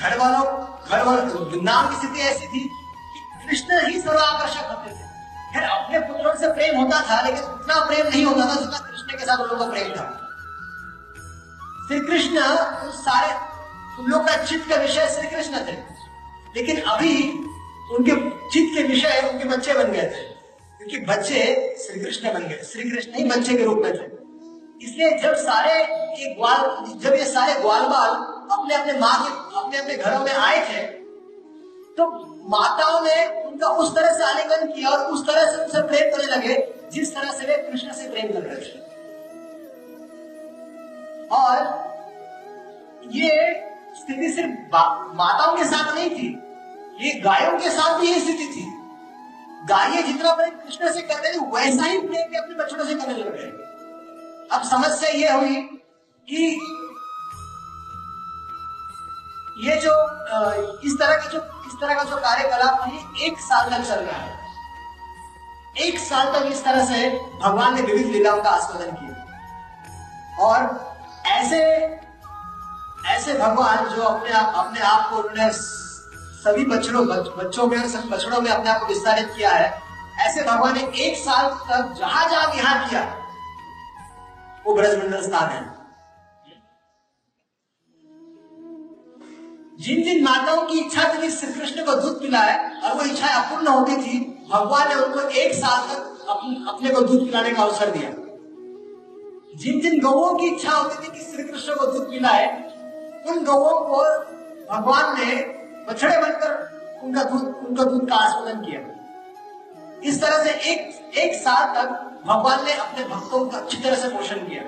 घर 0.00 0.18
वालों 0.18 0.44
घर 0.90 1.02
वालों 1.02 1.50
वृंदावन 1.50 1.90
की 1.90 1.96
स्थिति 1.96 2.20
ऐसी 2.20 2.46
थी 2.46 2.60
कि 2.60 3.46
कृष्ण 3.46 3.86
ही 3.86 4.00
सर्वाकर्षक 4.00 4.64
होते 4.64 4.90
थे। 4.90 5.12
फिर 5.54 5.62
अपने 5.62 5.98
पुत्रों 5.98 6.34
से 6.34 6.52
प्रेम 6.52 6.80
होता 6.80 7.00
था, 7.00 7.20
लेकिन 7.20 7.42
उतना 7.42 7.84
प्रेम 7.84 8.06
नहीं 8.06 8.24
होता 8.24 8.50
था 8.50 8.54
जितना 8.54 8.78
कृष्ण 8.78 9.18
के 9.18 9.24
साथ 9.24 9.36
उन 9.36 9.48
लोगों 9.48 9.66
का 9.66 9.72
प्रेम 9.72 9.88
था। 9.88 10.18
श्री 11.88 12.00
कृष्ण 12.00 12.36
सारे 12.90 13.34
उन 14.02 14.10
लोग 14.10 14.28
का 14.28 14.36
चित्त 14.36 14.68
का 14.68 14.76
विषय 14.76 15.08
श्री 15.08 15.28
कृष्ण 15.28 15.66
थे। 15.66 16.02
लेकिन 16.56 16.80
अभी 16.82 17.44
उनके 17.92 18.14
चित्त 18.50 18.76
के 18.76 18.82
विषय 18.84 19.28
उनके 19.32 19.44
बच्चे 19.46 19.74
बन 19.74 19.92
गए 19.92 20.02
थे। 20.04 20.30
क्योंकि 20.78 20.98
बच्चे 21.06 21.40
श्री 21.78 22.00
कृष्ण 22.00 22.32
बन 22.34 22.42
गए। 22.42 22.62
श्री 22.64 22.90
कृष्ण 22.90 23.12
ही 23.12 23.24
बच्चे 23.24 23.56
के 23.56 23.64
रूप 23.64 23.78
में 23.78 23.92
थे। 23.92 24.06
इसलिए 24.80 25.18
जब 25.18 25.34
सारे 25.38 25.72
ये 25.72 26.34
ग्वाल, 26.34 26.60
जब 26.98 27.12
ये 27.12 27.24
सारे 27.26 27.60
ग्वाल 27.60 27.82
बाल 27.86 28.10
अपने 28.52 28.74
अपने 28.74 28.92
माँ 28.98 29.14
के 29.22 29.30
अपने 29.58 29.78
अपने 29.78 29.96
घरों 29.96 30.20
में 30.20 30.32
आए 30.32 30.60
थे 30.68 30.80
तो 31.98 32.06
माताओं 32.50 33.00
ने 33.00 33.16
उनका 33.42 33.68
उस 33.78 33.94
तरह 33.94 34.12
से 34.12 34.24
आलिंगन 34.24 34.72
किया 34.72 34.90
और 34.90 35.12
उस 35.12 35.26
तरह 35.26 35.44
से 35.46 35.62
उनसे 35.62 35.82
प्रेम 35.88 36.10
करने 36.10 36.26
लगे, 36.26 36.54
जिस 36.92 37.14
तरह 37.14 37.32
से 37.32 37.46
वे 37.46 37.56
कृष्ण 37.62 37.92
से 37.92 38.08
प्रेम 38.10 38.32
कर 38.32 38.42
रहे 38.42 38.56
थे। 38.56 38.80
और 41.32 41.56
ये 43.12 43.30
स्थिति 43.96 44.28
सिर्फ़ 44.32 44.76
माताओं 45.16 45.56
के 45.56 45.64
साथ 45.64 45.94
नहीं 45.94 46.10
थी 46.10 46.28
ये 47.02 47.12
गायों 47.20 47.58
के 47.58 47.70
साथ 47.70 47.98
भी 47.98 48.06
ये 48.06 48.20
स्थिति 48.20 48.46
थी। 48.46 48.64
गाय 49.68 50.02
जितना 50.02 50.34
प्रेम 50.34 50.50
कृष्ण 50.50 50.92
से 50.92 51.00
करते 51.02 51.32
थे, 51.32 51.38
वैसा 51.54 51.84
ही 51.84 51.98
प्रेम 51.98 52.28
भी 52.30 52.36
अपने 52.36 52.54
बच्चों 52.54 52.84
से 52.84 52.94
करने 52.94 53.14
लग 53.14 53.32
गए। 53.32 53.50
अब 54.52 54.62
समस्या 54.62 55.10
ये 55.10 55.32
हुई 55.32 55.56
कि 56.28 56.44
ये 59.58 59.76
जो 59.76 59.94
इस 60.80 60.98
तरह 60.98 61.16
की 61.16 61.28
जो, 61.28 61.40
इस 61.66 61.74
तरह 61.80 61.94
का 61.94 62.04
जो 62.04 62.16
कार्यकलाप 62.16 62.80
है 62.82 63.26
एक 63.26 63.38
साल 63.40 63.70
तक 63.70 63.88
चल 63.88 64.00
रहा 64.00 64.18
है। 64.18 64.40
एक 65.78 65.98
साल 65.98 66.32
तक 66.32 66.46
इस 66.46 66.64
तरह 66.64 66.84
से 66.84 67.08
भगवान 67.42 67.74
ने 67.74 67.82
विविध 67.82 68.06
लीलाओं 68.06 68.42
का 68.42 68.50
आस्वादन 68.50 68.90
किया। 68.92 69.12
और 70.40 70.58
ऐसे 71.26 71.60
ऐसे 73.06 73.34
भगवान 73.34 73.88
जो 73.88 74.02
अपने 74.02 74.30
अपने 74.30 74.80
आप 74.80 75.10
को 75.10 75.16
उन्होंने 75.16 75.52
सभी 76.42 76.64
बच्चों 76.66 77.06
बच्चों 77.06 77.66
में 77.66 77.88
सभी 77.88 78.08
बछड़ों 78.08 78.40
में 78.40 78.50
अपने 78.50 78.70
आप 78.70 78.80
को 78.80 78.86
विस्तारित 78.86 79.28
किया 79.36 79.50
है। 79.50 79.66
ऐसे 80.20 80.42
भगवान 80.44 80.74
ने 80.74 80.80
एक 81.00 81.16
साल 81.18 81.50
तक 81.68 81.92
जहाँ 81.98 82.28
जहाँ 82.30 82.46
विहार 82.54 82.88
किया, 82.88 83.02
वो 84.66 84.74
ब्रजमंडल 84.74 85.22
स्थान 85.22 85.48
है। 85.48 85.60
जिन 89.78 90.02
जिन 90.04 90.22
माताओं 90.24 90.66
की 90.66 90.78
इच्छा 90.80 91.04
थी 91.14 91.30
श्री 91.30 91.52
कृष्ण 91.52 91.84
को 91.84 91.94
दूध 92.00 92.20
पिलाए 92.20 92.58
और 92.80 92.96
वो 92.96 93.04
इच्छा 93.04 93.28
अपूर्ण 93.36 93.68
होती 93.68 93.96
थी, 93.98 94.18
भगवान 94.50 94.88
ने 94.88 94.94
उनको 94.96 95.20
एक 95.20 95.54
साल 95.54 95.88
तक 95.88 96.26
अपने 96.68 96.90
को 96.90 97.00
दूध 97.02 97.24
पिलाने 97.24 97.52
का 97.52 97.62
अवसर 97.62 97.90
दिया। 97.92 98.10
जिन 99.56 99.80
जिन 99.80 100.00
गौों 100.00 100.34
की 100.34 100.46
इच्छा 100.46 100.70
होती 100.72 101.02
थी 101.02 101.12
कि 101.12 101.24
श्री 101.24 101.42
कृष्ण 101.44 101.74
को 101.74 101.86
दूध 101.88 102.10
पिलाए, 102.10 102.46
उन 103.28 103.44
गौों 103.44 103.80
को 103.86 104.04
भगवान 104.68 105.18
ने 105.20 105.60
बछड़े 105.88 106.16
बनकर 106.16 107.00
उनका 107.04 107.22
दूध 107.24 107.66
उनका 107.66 107.84
दूध 107.84 108.08
का 108.08 108.16
आस्वादन 108.16 108.60
किया। 108.60 108.80
इस 110.02 110.20
तरह 110.20 110.42
से 110.44 110.50
एक 110.70 111.16
एक 111.16 111.34
साल 111.34 111.66
तक 111.74 111.88
भगवान 112.26 112.64
ने 112.64 112.72
अपने 112.74 113.04
भक्तों 113.04 113.44
का 113.46 113.58
अच्छी 113.58 113.82
तरह 113.82 113.96
से 113.96 114.08
पोषण 114.08 114.46
किया। 114.48 114.62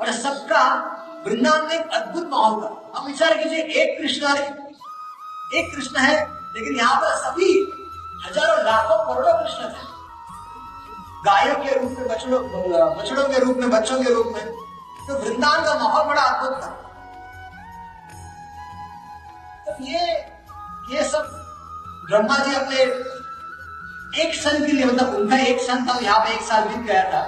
और 0.00 0.12
सबका 0.12 0.62
वृंदावन 1.26 1.66
में 1.66 1.74
एक 1.74 1.90
अद्भुत 1.92 2.28
माहौल 2.30 2.62
था। 2.62 2.68
अब 2.96 3.06
विचार 3.06 3.36
कीजिए, 3.38 3.62
एक 3.62 3.98
कृष्ण 4.00 4.34
एक 5.50 5.74
कृष्ण 5.74 5.98
है, 5.98 6.16
लेकिन 6.54 6.76
यहाँ 6.76 7.00
पर 7.00 7.16
सभी 7.16 7.48
हज़ारों, 8.26 8.64
लाखों, 8.64 8.96
करोड़ों 9.04 9.32
कृष्ण 9.34 9.68
थे। 9.68 9.88
गायों 11.24 11.54
के 11.56 11.78
रूप 11.78 11.98
में, 11.98 12.08
बछड़ों 12.08 12.40
बछड़ों 12.96 13.28
के 13.28 13.38
रूप 13.38 13.56
में, 13.56 13.70
बच्चों 13.70 14.02
के 14.02 14.14
रूप 14.14 14.26
में। 14.26 14.46
तो 15.06 15.14
वृंदावन 15.14 15.64
का 15.64 15.74
माहौल 15.74 16.06
बड़ा 16.06 16.22
अद्भुत 16.22 16.62
था। 16.62 16.89
ये 19.82 20.00
ये 20.90 21.02
सब। 21.08 21.24
ब्रह्मा 22.06 22.36
जी 22.38 22.54
अपने 22.54 22.78
एक 24.16 24.34
सन 24.34 24.64
के 24.66 24.72
लिए 24.72 24.84
मतलब 24.84 25.14
उनका 25.14 25.36
एक 25.40 25.60
सन 25.62 25.86
था, 25.86 25.98
यहाँ 25.98 26.18
पे 26.20 26.34
एक 26.34 26.42
साल 26.42 26.64
बीत 26.68 26.86
गया 26.86 27.02
था। 27.12 27.22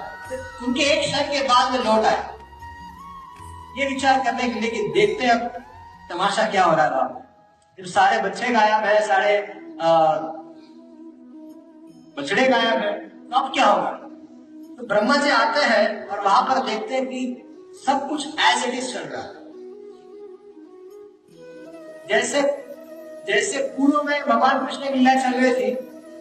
उनके 0.67 0.83
एक 0.93 1.05
सन 1.07 1.31
के 1.33 1.43
बाद 1.49 1.73
में 1.73 1.85
लौट 1.85 2.05
आए। 2.07 2.21
ये 3.79 3.89
विचार 3.89 4.23
करने 4.25 4.49
के 4.49 4.71
कि 4.71 4.81
देखते 4.95 5.29
अब 5.31 5.41
तमाशा 6.11 6.49
क्या 6.51 6.65
हो 6.65 6.75
रहा 6.77 6.89
था 6.89 7.05
जब 7.79 7.87
सारे 7.89 8.19
बच्चे 8.23 8.49
गायब 8.49 8.85
है, 8.85 9.01
सारे 9.07 9.37
बछड़े 12.17 12.49
गायब 12.49 12.83
है 12.83 12.93
तो 13.01 13.37
अब 13.37 13.53
क्या 13.55 13.67
होगा? 13.67 13.91
तो 14.77 14.87
ब्रह्मा 14.87 15.17
जी 15.17 15.31
आते 15.33 15.65
हैं 15.67 16.07
और 16.07 16.21
वहाँ 16.21 16.43
पर 16.43 16.65
देखते 16.67 16.95
हैं 16.95 17.07
कि 17.07 17.21
सब 17.87 18.09
कुछ 18.09 18.27
एज 18.41 18.65
इट 18.65 18.75
इज़ 18.75 18.93
चल 18.93 19.01
रहा 19.03 19.23
है। 19.23 19.42
जैसे 22.13 22.43
जैसे 23.27 23.59
पूर्व 23.59 24.03
में 24.03 24.23
भगवान 24.23 24.67
कृष्ण 24.67 24.81
की 24.81 24.95
लीला 24.95 25.15
चल 25.15 25.41
रही 25.41 25.55
थी, 25.55 25.75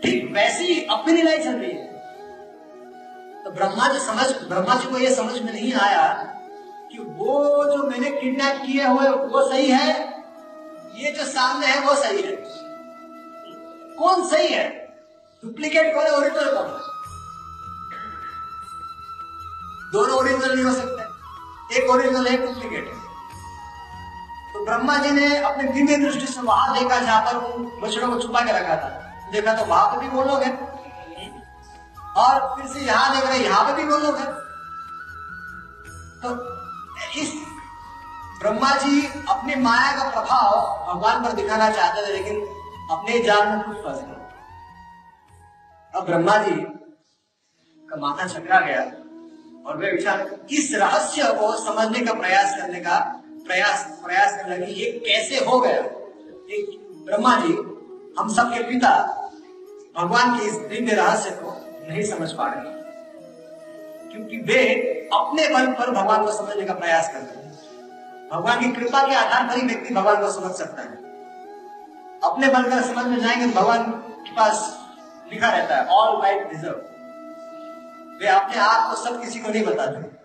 ठीक 0.04 0.32
वैसी 0.34 0.64
ही 0.64 0.86
अपनी 0.86 1.14
लीला 1.14 1.38
चल 1.38 1.54
रही 1.54 1.72
है। 1.72 1.86
तो 3.44 3.52
ब्रह्मा 3.52 3.88
जी 3.88 4.00
समझ, 4.00 4.28
ब्रह्मा 4.50 4.76
जी 4.76 4.92
को 4.92 4.98
यह 4.98 5.16
समझ 5.16 5.42
में 5.42 5.54
नहीं 5.54 5.74
आया 5.74 6.04
कि 6.92 6.98
वो 6.98 7.66
जो 7.66 7.84
मैंने 7.84 8.10
किडनैप 8.10 8.62
किए 8.66 8.86
हुए, 8.86 9.08
वो 9.10 9.50
सही 9.50 9.70
है? 9.70 9.90
ये 10.96 11.12
जो 11.12 11.24
सामने 11.24 11.68
है, 11.68 11.82
वो 11.82 11.96
सही 11.96 12.22
है। 12.22 12.36
कौन 14.00 14.28
सही 14.28 14.48
है? 14.48 14.70
डुप्लीकेट 15.46 15.96
कौन 15.96 16.04
है? 16.04 16.12
ओरिजिनल 16.12 16.54
कौन 16.54 16.68
है? 16.68 16.80
दोनों 19.92 20.18
ओरिजिनल 20.18 20.56
नहीं 20.56 20.66
हो 20.66 20.74
सकते। 20.74 21.80
एक 21.80 21.90
ओरिजिनल 21.90 22.36
तो 22.38 22.51
ब्रह्मा 24.72 24.98
जी 24.98 25.12
ने 25.12 25.28
अपने 25.38 25.64
दिव्य 25.70 25.96
दृष्टि 25.98 26.28
से 26.28 26.42
वहाँ 26.42 26.74
देखा, 26.74 27.00
जहाँ 27.00 27.22
पर 27.22 27.38
बछड़ों 27.80 28.10
को 28.10 28.20
छुपा 28.20 28.42
के 28.42 28.52
रखा 28.52 28.76
था। 28.76 28.90
देखा 29.32 29.54
तो 29.54 29.66
वहाँ 29.66 29.88
पर 29.88 30.00
भी 30.00 30.08
वो 30.08 30.24
लोग 30.24 30.44
हैं। 30.44 30.54
और 32.18 32.40
फिर 32.56 32.68
से 32.68 32.80
यहाँ 32.80 33.16
देख 33.16 33.26
रहे 33.26 33.40
यहाँ 33.40 33.64
पर 33.66 33.76
भी 33.76 33.84
वो 33.84 33.98
लोग 33.98 34.18
हैं। 34.18 34.32
तो 36.24 36.28
इस 37.22 37.34
ब्रह्मा 38.40 38.72
जी 38.78 39.06
अपनी 39.30 39.56
माया 39.62 39.92
का 39.98 40.10
प्रभाव 40.10 40.50
भगवान 40.88 41.24
पर 41.24 41.32
दिखाना 41.34 41.70
चाहते 41.72 42.08
थे, 42.08 42.12
लेकिन 42.14 42.36
अपने 42.92 43.20
जान 43.20 43.48
में 43.48 43.64
कुछ 43.64 43.78
फंस 43.78 44.00
गए। 44.00 44.20
अब 45.94 46.06
ब्रह्मा 46.06 46.38
जी 46.38 46.56
का 47.90 47.96
माथा 47.98 48.28
चकरा 48.28 48.60
गया, 48.60 48.82
और 49.66 49.78
वे 49.78 49.92
विचार 49.92 50.18
इस 50.52 50.72
रहस्य 50.76 51.34
को 51.34 51.56
समझने 51.66 52.00
का 52.00 52.14
प्रयास 52.14 52.56
करने 52.62 52.80
का 52.80 53.00
प्रयास 53.52 54.00
प्रयास 54.06 54.36
करने 54.38 54.58
लगे 54.58 54.72
ये 54.72 54.92
कैसे 54.92 55.46
हो 55.46 55.60
गया? 55.60 55.74
एक 55.74 56.88
ब्रह्मा 57.06 57.36
जी, 57.36 57.54
हम 58.20 58.34
सबके 58.34 58.64
पिता 58.64 58.92
भगवान 59.98 60.40
के 60.40 60.46
इस 60.46 60.54
दिव्य 60.54 60.94
रहस्य 60.96 61.30
को 61.30 61.66
नहीं 61.90 62.04
समझ 62.04 62.32
पा 62.32 62.48
रहे। 62.48 62.74
क्योंकि 64.12 64.38
वे 64.38 64.66
अपने 65.14 65.48
बल 65.48 65.68
पर 65.68 65.92
भगवान 65.92 66.26
को 66.26 66.32
समझने 66.32 66.66
का 66.66 66.74
प्रयास 66.74 67.14
करते 67.14 67.40
हैं। 67.40 67.54
भगवान 68.32 68.60
की 68.60 68.72
कृपा 68.72 69.08
के 69.08 69.16
आधार 69.16 69.48
पर 69.48 69.56
ही 69.56 69.62
व्यक्ति 69.62 69.94
भगवान 69.94 70.16
को 70.16 70.32
समझ 70.32 70.52
सकता 70.52 70.82
है। 70.82 70.96
अपने 72.24 72.48
बल 72.48 72.70
कर 72.70 72.82
समझ 72.82 73.06
में 73.06 73.20
जाएँगे 73.20 73.48
तो 73.48 73.62
भगवान 73.62 73.84
के 74.08 74.32
पास 74.32 74.80
लिखा 75.34 75.50
रहता 75.50 75.76
है 75.76 75.86
ऑल 75.86 76.22
राइट 76.22 76.50
डिजर्व 76.50 76.82
वे 78.22 78.28
अपने 78.28 78.58
आप 78.58 78.90
को 78.90 79.04
सब 79.04 79.22
किसी 79.22 79.40
को 79.40 79.50
नहीं 79.50 79.66
बताते 79.66 80.21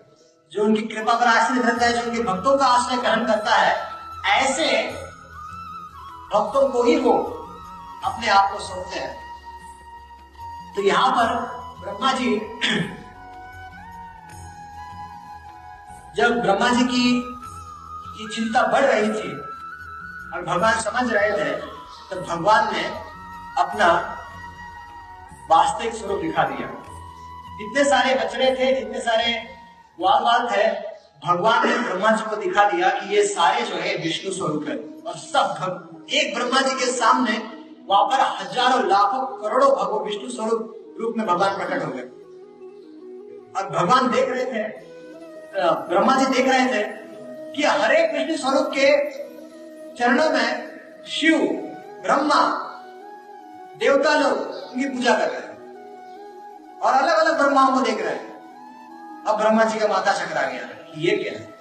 जो 0.52 0.64
उनकी 0.64 0.82
कृपा 0.84 1.14
पर 1.14 1.26
आश्रय 1.26 1.62
रहता 1.62 1.86
है 1.86 1.92
जो 1.92 2.02
उनके 2.02 2.22
भक्तों 2.22 2.56
का 2.58 2.66
आश्रय 2.66 2.96
ग्रहण 2.96 3.26
करता 3.26 3.54
है, 3.54 3.74
ऐसे 4.32 4.66
भक्तों 6.32 6.68
को 6.68 6.82
ही 6.82 6.96
वो 7.00 7.12
अपने 8.04 8.28
आप 8.28 8.50
को 8.52 8.58
सौंपते 8.58 8.98
हैं। 8.98 9.14
तो 10.76 10.82
यहाँ 10.82 11.10
पर 11.10 11.34
ब्रह्मा 11.80 12.12
जी, 12.12 12.36
जब 16.16 16.40
ब्रह्मा 16.42 16.68
जी 16.70 16.84
की 16.84 17.22
की 18.16 18.28
चिंता 18.34 18.62
बढ़ 18.66 18.84
रही 18.84 19.08
थी 19.10 19.32
और 20.32 20.44
भगवान 20.44 20.80
समझ 20.80 21.10
रहे 21.12 21.30
थे 21.32 21.50
तो 22.10 22.20
भगवान 22.22 22.72
ने 22.72 22.84
अपना 23.58 23.88
वास्तविक 25.50 25.94
स्वरूप 25.94 26.20
दिखा 26.20 26.42
दिया। 26.44 26.68
जितने 27.58 27.84
सारे 27.90 28.14
बचड़े 28.14 28.50
थे 28.50 28.72
जितने 28.74 29.00
सारे 29.00 29.34
वाल 29.98 30.22
वाल 30.22 30.46
थे 30.48 30.64
भगवान 31.22 31.68
ने 31.68 31.76
ब्रह्मा 31.78 32.10
जी 32.10 32.24
को 32.30 32.36
दिखा 32.36 32.68
दिया 32.70 32.88
कि 32.90 33.14
ये 33.14 33.26
सारे 33.26 33.62
जो 33.66 33.76
है 33.76 33.96
विष्णु 33.96 34.32
स्वरूप 34.32 34.68
है। 34.68 34.76
और 35.06 35.16
सब 35.18 36.08
एक 36.12 36.34
ब्रह्मा 36.34 36.60
जी 36.60 36.74
के 36.74 36.90
सामने 36.92 37.38
वहाँ 37.88 38.04
पर 38.06 38.20
हज़ारों, 38.38 38.88
लाखों, 38.88 39.20
करोड़ों 39.38 39.70
भगवान 39.72 40.04
विष्णु 40.04 40.30
स्वरूप 40.30 40.96
रूप 41.00 41.14
में 41.16 41.26
भगवान 41.26 41.56
प्रकट 41.56 41.84
हो 41.84 41.90
गए। 41.92 42.02
और 43.56 43.68
भगवान 43.70 44.10
देख 44.10 44.28
रहे 44.28 44.44
थे 44.46 44.62
ब्रह्मा 45.88 46.16
जी 46.16 46.26
देख 46.26 46.48
रहे 46.48 46.66
थे 46.66 46.82
कि 47.52 47.62
हर 47.64 47.92
एक 47.92 48.12
विष्णु 48.12 48.36
स्वरूप 48.36 48.72
के 48.74 48.88
चरणों 49.94 50.30
में 50.30 50.48
शिव, 51.08 51.38
ब्रह्मा, 52.02 52.40
देवता 53.78 54.14
लोग 54.18 54.38
उनकी 54.72 54.88
पूजा 54.88 55.16
कर 55.18 55.28
रहे 55.28 55.40
हैं। 55.40 56.80
और 56.80 56.92
अलग 56.92 57.18
अलग 57.18 57.38
ब्रह्माओं 57.38 57.74
को 57.74 57.80
देख 57.80 58.00
रहे 58.00 58.14
हैं। 58.14 58.35
अब 59.26 59.36
ब्रह्मा 59.36 59.64
जी 59.64 59.78
का 59.78 59.86
माथा 59.86 60.12
चकरा 60.12 60.42
गया। 60.42 60.62
कि 60.62 61.00
ये 61.00 61.16
क्या 61.16 61.32
है? 61.32 61.54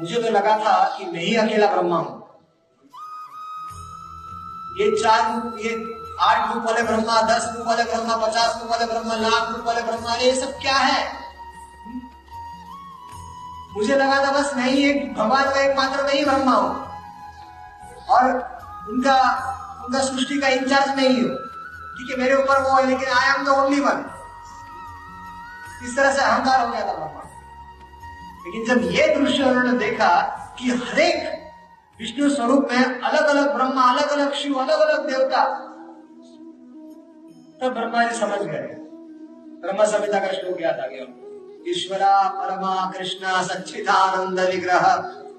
मुझे 0.00 0.22
तो 0.22 0.30
लगा 0.30 0.58
था 0.58 0.74
कि 0.98 1.04
मैं 1.04 1.20
ही 1.20 1.34
अकेला 1.36 1.66
ब्रह्मा 1.66 1.96
हूँ। 1.96 2.20
ये 4.78 4.90
चार 5.02 5.32
रूप, 5.32 5.58
ये 5.58 5.72
आठ 6.20 6.54
रूप 6.54 6.64
वाले 6.64 6.82
ब्रह्मा, 6.82 7.20
दस 7.22 7.50
रूप 7.56 7.66
वाले 7.66 7.84
ब्रह्मा, 7.84 8.16
पचास 8.16 8.58
रूप 8.60 8.70
वाले 8.70 8.86
ब्रह्मा, 8.86 9.16
लाख 9.16 9.50
रूप 9.50 9.66
वाले 9.66 9.82
ब्रह्मा 9.82 10.14
ये 10.14 10.34
सब 10.34 10.58
क्या 10.60 10.76
है? 10.76 11.02
मुझे 13.76 13.96
लगा 13.96 14.24
था 14.24 14.32
बस 14.32 14.54
मैं 14.56 14.70
ही 14.70 14.88
एक 14.90 15.12
भगवान 15.14 15.50
का 15.50 15.60
एकमात्र 15.60 16.02
मैं 16.02 16.14
ही 16.14 16.24
ब्रह्मा 16.24 16.54
हूँ। 16.54 16.70
और 18.08 18.24
उनका 18.90 19.18
उनका 19.84 20.00
सृष्टि 20.00 20.38
का 20.38 20.48
इंचार्ज 20.48 20.96
नहीं 20.96 21.22
हूँ 21.22 21.36
ठीक 21.96 22.10
है, 22.10 22.16
मेरे 22.16 22.34
ऊपर 22.34 22.62
वो 22.62 22.76
है, 22.76 22.86
लेकिन 22.86 23.08
I 23.08 23.34
am 23.34 23.44
the 23.44 23.48
only 23.48 23.80
one 23.80 24.04
इस 25.84 25.96
तरह 25.96 26.12
से 26.12 26.22
अहंकार 26.22 26.66
हो 26.66 26.72
गया 26.72 26.86
था 26.86 26.92
ब्रह्मा 26.92 27.20
लेकिन 28.46 28.64
जब 28.64 28.90
ये 28.92 29.06
दृश्य 29.14 29.42
उन्होंने 29.42 29.78
देखा 29.78 30.10
कि 30.58 30.70
हरेक 30.70 31.42
विष्णु 32.00 32.28
स्वरूप 32.30 32.68
में 32.72 33.00
अलग 33.00 33.26
अलग 33.26 33.54
ब्रह्मा 33.54 33.82
अलग 33.82 34.08
अलग 34.08 34.32
शिव 34.32 34.54
अलग 34.58 34.80
अलग 34.80 35.06
देवता, 35.06 35.44
तब 37.60 37.74
ब्रह्मा 37.74 38.04
जी 38.04 38.14
समझ 38.18 38.38
गए। 38.38 38.66
ब्रह्मा 39.62 39.84
संहिता 39.84 40.18
का 40.18 40.32
श्लोक 40.32 40.60
याद 40.60 40.80
आ 40.80 40.86
गया। 40.86 41.04
ईश्वरा, 41.70 42.28
परमा, 42.28 42.92
कृष्ण 42.98 43.42
सच्चिदानंद 43.42 44.40
विग्रह 44.40 44.86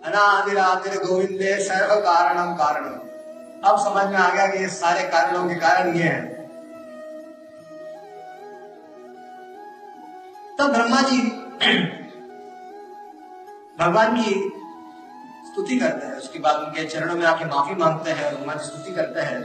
अनादिरादिर 0.06 0.98
गोविंदे 1.04 1.56
सर्व 1.64 1.96
कारणम 1.96 2.54
कारणम 2.56 2.96
अब 3.70 3.80
समझ 3.80 4.06
में 4.06 4.18
आ 4.18 4.30
गया 4.30 4.48
कि 4.48 4.60
ये 4.60 4.68
सारे 4.70 5.04
कारणों 5.08 5.50
के 5.50 5.56
कारण 5.56 5.96
ये 5.96 6.04
है। 6.04 6.33
तब 10.64 10.74
ब्रह्मा 10.74 11.02
जी 11.02 11.18
भगवान 13.80 14.16
की 14.18 14.34
स्तुति 15.48 15.78
करते 15.80 16.06
हैं। 16.06 16.14
उसके 16.14 16.40
बाद 16.40 16.56
उनके 16.56 16.84
चरणों 16.86 17.16
में 17.16 17.26
आके 17.26 17.46
माफ़ी 17.46 17.76
मांगते 17.76 18.12
हैं 18.12 18.30
ब्रह्मा 18.36 18.54
जी 18.54 18.66
स्तुति 18.66 18.92
करते 18.92 19.22
हैं। 19.22 19.42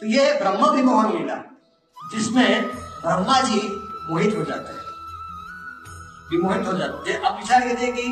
तो 0.00 0.06
ये 0.06 0.32
ब्रह्म 0.34 0.70
विमोहन 0.70 1.12
लीला, 1.12 1.36
जिसमें 1.96 2.66
ब्रह्मा 3.02 3.40
जी 3.40 3.60
मोहित 4.10 4.36
हो 4.36 4.44
जाते 4.44 4.72
हैं। 4.72 4.82
विमोहित 6.30 6.66
हो 6.66 6.72
जाते 6.72 7.12
हैं। 7.12 7.20
अब 7.20 7.36
विचार 7.36 7.68
ये 7.68 7.92
कि 7.92 8.08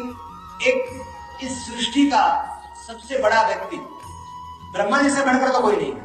एक 0.69 0.79
इस 1.43 1.67
सृष्टि 1.67 2.07
का 2.07 2.25
सबसे 2.87 3.23
बड़ा 3.23 3.43
व्यक्ति 3.43 3.77
ब्रह्मा 4.73 5.03
जी 5.03 5.11
से 5.11 5.25
बढ़कर 5.25 5.53
तो 5.53 5.61
कोई 5.61 5.77
नहीं 5.77 5.93
है। 5.93 6.01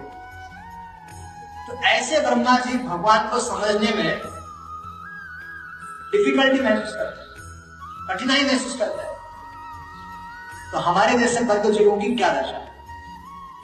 तो 1.68 1.82
ऐसे 1.88 2.20
ब्रह्मा 2.20 2.60
जी 2.60 2.78
भगवान 2.80 3.30
को 3.30 3.40
समझने 3.40 4.04
में 4.04 4.41
डिफिकल्टी 6.12 6.62
महसूस 6.62 6.96
करते 6.96 7.22
हैं, 7.22 7.30
कठिनाई 8.08 8.44
महसूस 8.44 8.78
करते 8.80 9.02
हैं। 9.02 9.10
तो 10.72 10.78
हमारे 10.80 11.18
जैसे 11.20 11.44
बद्ध 11.46 11.72
जीवों 11.72 11.98
की 11.98 12.16
क्या 12.16 12.30
दशा 12.32 12.58
है? 12.58 12.70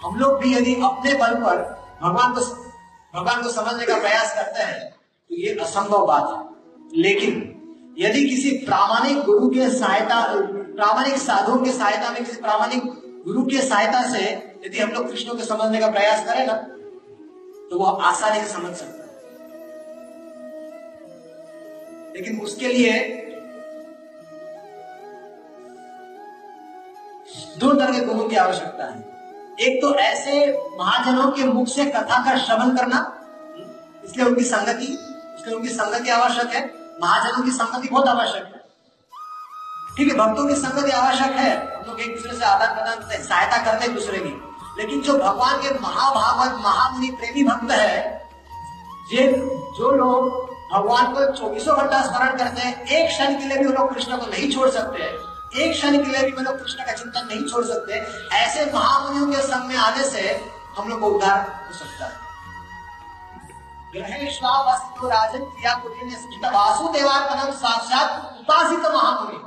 हम 0.04 0.20
लोग 0.20 0.40
भी 0.40 0.54
यदि 0.56 0.74
अपने 0.84 1.14
बल 1.16 1.36
पर 1.36 1.58
भगवान 2.02 2.34
को 2.34 2.42
भगवान 3.14 3.42
को 3.44 3.50
समझने 3.52 3.86
का 3.86 4.00
प्रयास 4.00 4.34
करते 4.36 4.64
हैं 4.64 4.80
तो 4.82 5.36
ये 5.36 5.58
असंभव 5.62 6.06
बात 6.06 6.26
है। 6.30 7.02
लेकिन 7.02 7.32
यदि 8.00 8.28
किसी 8.30 8.52
प्रामाणिक 8.66 9.18
गुरु 9.22 9.50
के 9.50 9.70
सहायता, 9.70 10.22
प्रामाणिक 10.76 11.18
साधुओं 11.18 11.58
की 11.58 11.72
सहायता 11.72 12.10
में, 12.10 12.24
किसी 12.26 12.42
प्रामाणिक 12.42 12.84
गुरु 13.26 13.44
की 13.44 13.62
सहायता 13.62 14.02
से 14.12 14.24
यदि 14.66 14.80
हम 14.80 14.90
लोग 14.90 15.10
कृष्ण 15.10 15.34
को 15.34 15.44
समझने 15.46 15.80
का 15.80 15.88
प्रयास 15.90 16.26
करें 16.26 16.46
ना 16.48 16.54
तो 17.70 17.80
वो 17.80 17.86
आसानी 17.86 18.40
से 18.42 18.48
समझ 18.48 18.74
सकते 18.76 18.97
लेकिन 22.18 22.40
उसके 22.42 22.68
लिए 22.68 22.94
दो 27.58 27.74
तरह 27.74 28.00
के 28.00 28.06
गुरु 28.06 28.28
की 28.30 28.36
आवश्यकता 28.36 28.86
है। 28.86 28.98
एक 29.60 29.82
तो 29.82 29.94
ऐसे 29.96 30.32
महाजनों 30.80 31.32
के 31.32 31.44
मुख 31.44 31.68
से 31.68 31.86
कथा 31.86 32.24
का 32.26 32.38
श्रवण 32.38 32.76
करना, 32.78 33.00
इसलिए 34.06 34.26
उनकी 34.26 34.44
संगति, 34.44 34.86
इसलिए 34.86 35.56
उनकी 35.56 35.70
संगति 35.70 36.10
आवश्यक 36.10 36.56
है। 36.56 36.64
महाजनों 37.02 37.44
की 37.46 37.52
संगति 37.52 37.88
बहुत 37.88 38.08
आवश्यक 38.08 38.44
है। 38.46 38.66
ठीक 39.98 40.12
है, 40.12 40.18
भक्तों 40.18 40.48
की 40.48 40.56
संगति 40.56 40.92
आवश्यक 40.92 41.36
है। 41.36 41.52
हम 41.76 41.86
लोग 41.88 42.02
एक 42.02 42.16
दूसरे 42.16 42.38
से 42.38 42.46
आदान 42.46 42.76
प्रदान 42.76 43.24
सहायता 43.24 43.64
करते 43.66 43.86
हैं 43.86 43.94
दूसरे 43.96 44.20
की। 44.20 44.34
लेकिन 44.78 45.02
जो 45.02 45.14
भगवान 45.14 45.62
के 45.62 45.80
महाभागवत, 45.80 46.60
महामुनि 46.64 47.10
प्रेमी 47.12 47.44
भक्त 47.44 47.72
है, 47.72 48.28
ये 49.14 49.28
जो 49.78 49.92
लोग 49.92 50.47
भगवान 50.74 51.14
को 51.14 51.34
चौबीसों 51.34 51.78
घंटा 51.78 52.02
स्मरण 52.02 52.38
करते 52.38 52.62
हैं। 52.62 52.86
एक 52.86 53.10
क्षण 53.10 53.40
के 53.40 53.46
लिए 53.46 53.58
भी 53.58 53.64
लोग 53.64 53.94
कृष्ण 53.94 54.18
को 54.18 54.26
नहीं 54.26 54.52
छोड़ 54.52 54.70
सकते। 54.70 55.04
एक 55.64 55.72
क्षण 55.72 56.04
के 56.04 56.12
लिए 56.12 56.22
भी 56.22 56.32
वो 56.32 56.42
लोग 56.42 56.60
कृष्ण 56.60 56.84
का 56.86 56.92
चिंतन 56.92 57.28
नहीं 57.28 57.46
छोड़ 57.46 57.66
सकते। 57.66 57.94
ऐसे 58.38 58.72
महामुनियों 58.72 59.28
के 59.28 59.42
संग 59.42 59.66
में 59.66 59.76
आने 59.76 60.04
से 60.04 60.50
हम 60.78 60.90
लोग 60.90 61.00
को 61.00 61.08
उद्धार 61.08 61.40
हो 61.40 61.74
सकता 61.74 62.06
है। 62.06 62.28
राजन 65.08 65.40
क्रिया 65.40 66.50
वासुदेवार्पणम 66.52 67.52
साक्षात 67.52 68.38
उपासित 68.40 68.80
महामुनि। 68.80 69.38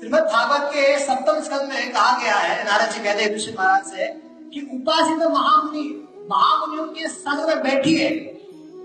श्रीमद 0.00 0.22
भागवत 0.22 0.70
के 0.74 0.98
सप्तम 0.98 1.40
स्कंद 1.40 1.68
में 1.68 1.92
कहा 1.92 2.18
गया 2.18 2.34
है, 2.34 2.64
नारद 2.64 2.90
जी 2.90 3.00
कहते 3.00 3.22
हैं 3.22 3.54
महाराज 3.58 3.84
से, 3.84 4.06
कि 4.54 4.60
उपासित 4.74 5.28
महामुनि, 5.28 6.08
महामुनियों 6.30 6.86
के 6.86 7.08
संग 7.08 7.48
में 7.48 7.62
बैठिए 7.62 8.38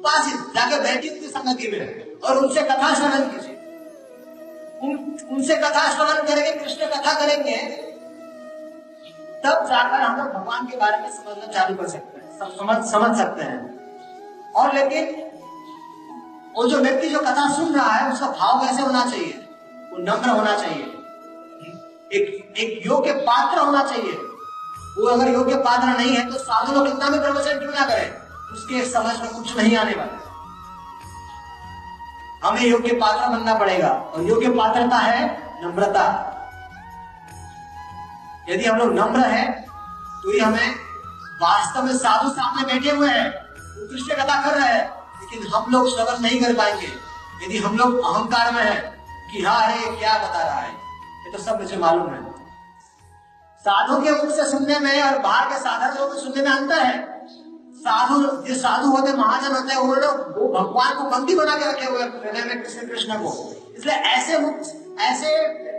उपासित 0.07 0.35
जाकर 0.55 0.83
बैठिए 0.83 1.11
उनकी 1.11 1.27
संगति 1.27 1.67
में 1.67 2.19
और 2.19 2.37
उनसे 2.37 2.61
कथा 2.61 2.93
श्रवण 2.95 3.23
कीजिए। 3.29 3.55
उन, 4.83 5.17
उनसे 5.31 5.55
कथा 5.55 5.83
श्रवण 5.91 6.27
करेंगे 6.27 6.51
कृष्ण 6.51 6.85
कथा 6.85 7.13
करेंगे 7.13 7.57
तब 9.43 9.65
जाकर 9.65 10.01
हम 10.01 10.17
लोग 10.17 10.27
भगवान 10.33 10.67
के 10.67 10.77
बारे 10.77 10.97
में 10.97 11.09
समझना 11.11 11.47
चालू 11.47 11.75
कर 11.75 11.87
सकते 11.87 12.19
हैं 12.19 12.39
समझ 12.57 12.77
समझ 12.91 13.17
सकते 13.17 13.43
हैं। 13.43 13.59
और 14.53 14.73
लेकिन 14.73 15.09
वो 16.55 16.67
जो 16.67 16.77
व्यक्ति 16.77 17.09
जो 17.09 17.19
कथा 17.19 17.49
सुन 17.55 17.73
रहा 17.75 17.91
है 17.91 18.11
उसका 18.13 18.27
भाव 18.27 18.61
कैसे 18.61 18.81
होना 18.81 19.05
चाहिए? 19.05 19.33
वो 19.91 19.97
नम्र 19.97 20.29
होना 20.29 20.57
चाहिए। 20.57 20.85
एक 22.13 22.53
एक 22.57 22.85
योग्य 22.85 23.13
पात्र 23.13 23.59
होना 23.59 23.83
चाहिए। 23.83 24.13
वो 24.97 25.07
अगर 25.07 25.33
योग्य 25.33 25.55
पात्र 25.55 25.97
नहीं 25.97 26.15
है 26.15 26.29
तो 26.29 26.37
साधु 26.37 26.73
लोग 26.73 26.87
कितना 26.87 27.09
भी 27.09 27.19
प्रवचन 27.19 27.59
क्यों 27.59 27.71
ना 27.71 27.85
करें? 27.85 28.26
उसके 28.47 28.85
समझ 28.85 29.19
में 29.19 29.29
कुछ 29.31 29.57
नहीं 29.57 29.75
आने 29.77 29.93
वाला। 29.95 30.25
हमें 32.43 32.61
योग्य 32.61 32.93
पात्र 32.95 33.27
बनना 33.29 33.53
पड़ेगा 33.55 33.89
और 33.89 34.23
योग्य 34.23 34.49
पात्रता 34.53 34.97
है 34.97 35.25
नम्रता। 35.63 36.03
यदि 38.49 38.65
हम 38.65 38.77
लोग 38.77 38.93
नम्र 38.93 39.19
है 39.27 39.45
तो 40.19 40.33
ये 40.33 40.39
हमें 40.39 40.75
वास्तव 41.41 41.83
में 41.83 41.97
साधु 41.97 42.29
सामने 42.31 42.63
बैठे 42.65 42.91
हुए 42.91 43.09
हैं 43.09 43.31
कृष्ण 43.79 44.15
कथा 44.15 44.41
कर 44.41 44.57
रहे 44.57 44.67
हैं, 44.67 44.85
लेकिन 45.21 45.47
हम 45.47 45.71
लोग 45.71 45.89
श्रवण 45.89 46.21
नहीं 46.21 46.39
कर 46.41 46.53
पाएँगे। 46.53 46.87
यदि 47.43 47.57
हम 47.57 47.77
लोग 47.77 47.99
अहंकार 48.01 48.51
में 48.53 48.63
है, 48.63 48.75
कि 49.31 49.43
हाँ 49.43 49.59
है 49.61 49.91
क्या 49.91 50.17
बता 50.19 50.43
रहा 50.43 50.59
है, 50.59 50.71
ये 50.71 51.31
तो 51.31 51.43
सब 51.43 51.61
मुझे 51.61 51.77
मालूम 51.77 52.13
है। 52.13 52.21
साधु 53.65 54.01
के 54.01 54.11
मुख 54.13 54.35
से 54.35 54.49
सुनने 54.49 54.79
में 54.79 55.01
और 55.03 55.17
बाहर 55.19 55.49
के 55.49 55.59
साधन 55.59 55.99
लोगों 55.99 56.15
सुनने 56.15 56.41
में 56.43 56.51
अंतर 56.51 56.83
है। 56.85 57.16
साधु, 57.77 58.15
जो 58.47 58.55
साधु 58.55 58.89
होते, 58.89 59.13
महाजन 59.13 59.55
होते 59.55 59.73
हैं 59.73 59.81
उन्होंने 59.81 60.07
वो 60.07 60.47
भगवान 60.53 60.95
को 60.95 61.03
बंदी 61.09 61.35
बना 61.35 61.57
के 61.57 61.69
रखे 61.71 61.85
हुए 61.85 62.01
हृदय 62.01 62.43
में 62.43 62.63
कृष्ण 62.63 62.87
कृष्ण 62.87 63.19
को। 63.19 63.29
इसलिए 63.77 63.95
ऐसे 63.95 64.39
मुख, 64.39 64.55
ऐसे 65.01 65.29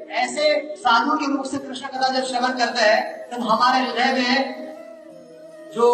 ऐसे 0.09 0.75
साधु 0.77 1.17
के 1.17 1.27
मुख 1.27 1.47
से 1.47 1.59
कृष्ण 1.59 1.87
कथा 1.87 2.09
जब 2.09 2.25
श्रवण 2.25 2.53
करते 2.59 2.81
हैं, 2.81 3.29
तब 3.31 3.41
हमारे 3.49 3.81
हृदय 3.81 4.13
में 4.13 4.73
जो 5.75 5.89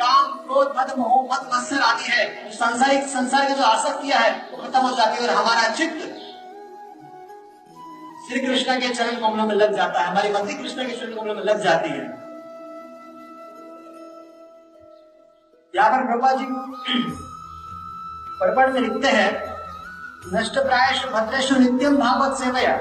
काम, 0.00 0.32
क्रोध 0.38 0.74
मद 0.78 0.94
मोह 0.98 1.22
मत 1.32 1.48
मत्सर 1.54 1.80
आदि 1.80 2.10
है 2.12 2.50
संसारिक, 2.52 3.06
संसार 3.06 3.48
की 3.48 3.54
जो 3.54 3.62
आसक्तियाँ 3.62 4.20
है, 4.20 4.30
वो 4.52 4.62
खत्म 4.62 4.80
हो 4.80 4.96
जाती 4.96 5.22
है 5.22 5.28
और 5.28 5.34
हमारा 5.34 5.68
चित्त 5.74 6.20
श्री 8.28 8.40
कृष्ण 8.40 8.80
के 8.80 8.88
चरण 8.88 9.16
कमलों 9.20 9.46
में 9.46 9.54
लग 9.54 9.76
जाता 9.76 10.00
है। 10.00 10.06
हमारी 10.06 10.32
मति 10.32 10.54
कृष्ण 10.54 10.86
के 10.86 10.96
चरण 10.96 11.14
कमलों 11.14 11.34
में 11.34 11.42
लग 11.42 11.62
जाती 11.62 11.88
है। 11.88 12.23
यहाँ 15.76 15.90
पर 15.90 16.04
प्रभा 16.06 16.32
जी 16.32 16.44
परपट 18.40 18.74
में 18.74 18.80
लिखते 18.80 19.08
हैं, 19.08 19.30
नष्ट 20.34 20.58
प्रायश 20.58 21.04
भद्रेश 21.04 21.50
नित्यम 21.52 21.96
भागवत 21.96 22.38
सेवया। 22.38 22.76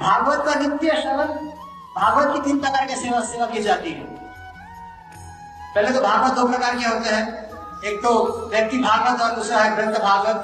भागवत 0.00 0.44
का 0.46 0.54
नित्य 0.54 1.00
श्रवण, 1.02 1.32
भागवत 1.96 2.34
की 2.34 2.40
तीन 2.40 2.60
प्रकार 2.60 2.86
के 2.86 2.96
सेवा 2.96 3.20
सेवा 3.22 3.46
की 3.46 3.62
जाती 3.62 3.92
है। 3.92 4.04
पहले 5.74 5.90
तो 5.90 6.00
भागवत 6.00 6.32
दो 6.32 6.46
प्रकार 6.48 6.78
के 6.78 6.84
होते 6.84 7.08
हैं। 7.08 7.26
एक 7.84 7.98
तो 7.98 8.12
व्यक्ति 8.50 8.78
भागवत 8.78 9.20
और 9.20 9.34
दूसरा 9.36 9.58
है 9.58 9.74
ग्रंथ 9.76 10.00
भागवत। 10.00 10.38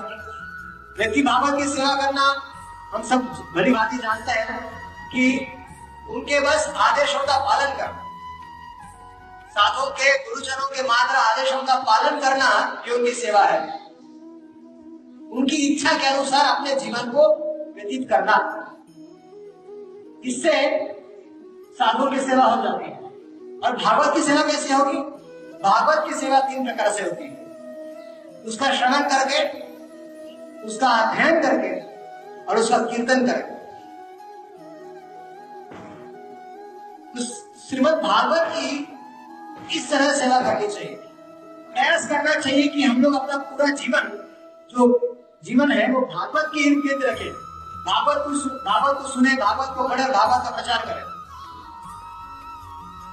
व्यक्ति 0.98 1.22
भागवत 1.22 1.58
की 1.58 1.68
सेवा 1.68 1.94
करना, 1.94 2.24
हम 2.94 3.02
सब 3.02 3.20
भली 3.56 3.72
भांति 3.72 3.96
जानते 3.96 4.32
हैं 4.32 4.60
कि 5.08 5.24
उनके 6.10 6.40
बस 6.40 6.72
आदेशों 6.78 7.20
का 7.20 7.38
पालन 7.38 7.76
करना। 7.76 7.99
साधुओं 9.50 9.90
के, 9.90 10.18
गुरुजनों 10.18 10.68
के 10.68 10.82
मात्र 10.82 11.14
आदेशों 11.14 11.62
का 11.62 11.80
पालन 11.80 12.20
करना 12.20 12.82
ये 12.88 12.94
उनकी 12.94 13.12
सेवा 13.12 13.40
है। 13.40 13.60
उनकी 15.32 15.56
इच्छा 15.56 15.98
के 15.98 16.06
अनुसार 16.06 16.56
अपने 16.56 16.74
जीवन 16.74 17.10
को 17.10 17.36
व्यतीत 17.74 18.08
करना। 18.08 18.66
इससे 20.24 20.78
साधुओं 21.74 22.10
की 22.10 22.20
सेवा 22.20 22.44
हो 22.44 22.62
जाती 22.62 22.84
है। 22.84 22.98
और 23.60 23.76
भागवत 23.84 24.14
की 24.14 24.22
सेवा 24.22 24.42
कैसे 24.42 24.74
होगी? 24.74 24.98
भागवत 25.62 26.04
की 26.08 26.14
सेवा 26.14 26.40
तीन 26.40 26.64
प्रकार 26.64 26.92
से 26.92 27.02
होती 27.02 27.24
है। 27.24 27.40
उसका 28.44 28.74
श्रवण 28.74 29.00
करके, 29.00 29.48
उसका 30.66 30.88
अध्ययन 30.88 31.42
करके 31.42 31.80
और 32.44 32.58
उसका 32.58 32.78
कीर्तन 32.78 33.26
करके। 33.26 33.52
तो 37.12 37.24
श्रीमद 37.68 37.94
भागवत 37.94 38.46
की 38.48 38.96
इस 39.74 39.90
तरह 39.90 40.12
सेवा 40.12 40.40
करनी 40.40 40.68
चाहिए? 40.68 40.94
प्रयास 41.74 42.08
करना 42.08 42.34
चाहिए 42.34 42.68
कि 42.68 42.82
हम 42.82 43.02
लोग 43.02 43.14
अपना 43.14 43.36
पूरा 43.36 43.66
जीवन, 43.66 44.02
जो 44.70 45.06
जीवन 45.44 45.72
है, 45.72 45.92
वो 45.92 46.00
भागवत 46.00 46.44
के 46.54 46.60
इर्द 46.60 46.86
गिर्द 46.86 47.04
रखे। 47.04 47.30
भागवत 47.84 48.16
को 48.16 48.30
भागवत 48.64 49.02
को 49.02 49.08
सुने, 49.08 49.30
भागवत 49.30 49.76
को 49.76 49.88
पढ़े 49.88 50.04
भागवत 50.04 50.44
का 50.44 50.50
प्रचार 50.50 50.84
करें। 50.86 51.10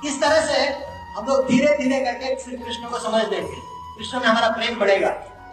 इस 0.09 0.21
तरह 0.21 0.45
से 0.45 0.67
हम 1.17 1.25
लोग 1.25 1.47
धीरे 1.47 1.77
धीरे 1.77 2.05
करके 2.05 2.43
श्री 2.43 2.57
कृष्ण 2.57 2.89
को 2.89 2.99
समझ 2.99 3.25
देंगे। 3.25 3.61
कृष्ण 3.97 4.19
में 4.19 4.25
हमारा 4.25 4.49
प्रेम 4.49 4.79
बढ़ेगा। 4.79 5.09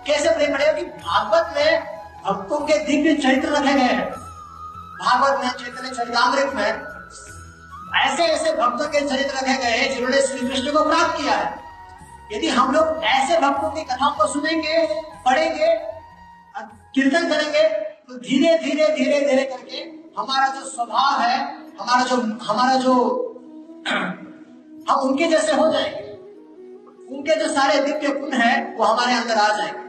कैसे 0.06 0.30
प्रेम 0.30 0.52
बढ़ेगा 0.52 0.72
कि 0.72 0.84
भागवत 0.84 1.54
में 1.56 1.94
भक्तों 2.26 2.58
के 2.58 2.78
दिव्य 2.78 3.22
चरित्र 3.22 3.48
रखे 3.48 3.74
गए 3.74 3.80
हैं। 3.80 4.10
भागवत 4.94 5.44
में 5.44 5.50
चैतन्य 5.50 5.90
चरितमृत 5.90 6.54
में 6.54 6.93
ऐसे 7.96 8.22
ऐसे 8.22 8.52
भक्तों 8.52 8.88
के 8.88 9.00
चरित्र 9.00 9.36
रखे 9.36 9.56
गए 9.58 9.76
हैं 9.78 9.94
जिन्होंने 9.94 10.20
श्री 10.20 10.48
कृष्ण 10.48 10.72
को 10.72 10.84
प्राप्त 10.84 11.16
किया 11.16 11.32
है। 11.32 11.58
यदि 12.32 12.48
हम 12.48 12.74
लोग 12.74 13.04
ऐसे 13.04 13.40
भक्तों 13.40 13.70
की 13.70 13.84
कथाओं 13.84 14.10
को 14.10 14.26
सुनेंगे, 14.32 14.86
पढ़ेंगे 15.26 15.94
कीर्तन 16.94 17.28
करेंगे 17.28 17.62
तो 18.08 18.14
धीरे 18.18 18.58
धीरे 18.58 18.86
धीरे 18.86 19.20
धीरे 19.20 19.44
करके 19.44 19.76
हमारा 20.20 20.46
जो 20.48 20.60
स्वभाव 20.60 21.20
है, 21.20 21.38
हमारा 21.80 22.04
जो 22.04 22.16
हमारा 22.16 22.74
जो, 22.74 22.92
हम 24.90 25.00
उनके 25.02 25.24
जैसे 25.24 25.52
हो 25.52 25.72
जाएँगे। 25.72 26.12
उनके 27.14 27.34
जो 27.34 27.48
सारे 27.48 27.80
दिव्य 27.80 28.20
गुण 28.20 28.32
है, 28.32 28.76
वो 28.76 28.84
हमारे 28.84 29.12
अंदर 29.12 29.34
आ 29.34 29.56
जाएँगे। 29.56 29.84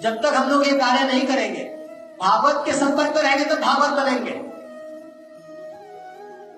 जब 0.00 0.16
तक 0.16 0.34
हम 0.34 0.50
लोग 0.50 0.66
ये 0.66 0.72
कार्य 0.72 1.04
नहीं 1.04 1.26
करेंगे, 1.26 1.64
भागवत 2.20 2.62
के 2.66 2.72
संपर्क 2.72 3.16
में 3.16 3.22
रहेंगे 3.22 3.44
तो 3.44 3.56
भागवत 3.56 4.04
बनेंगे 4.04 4.55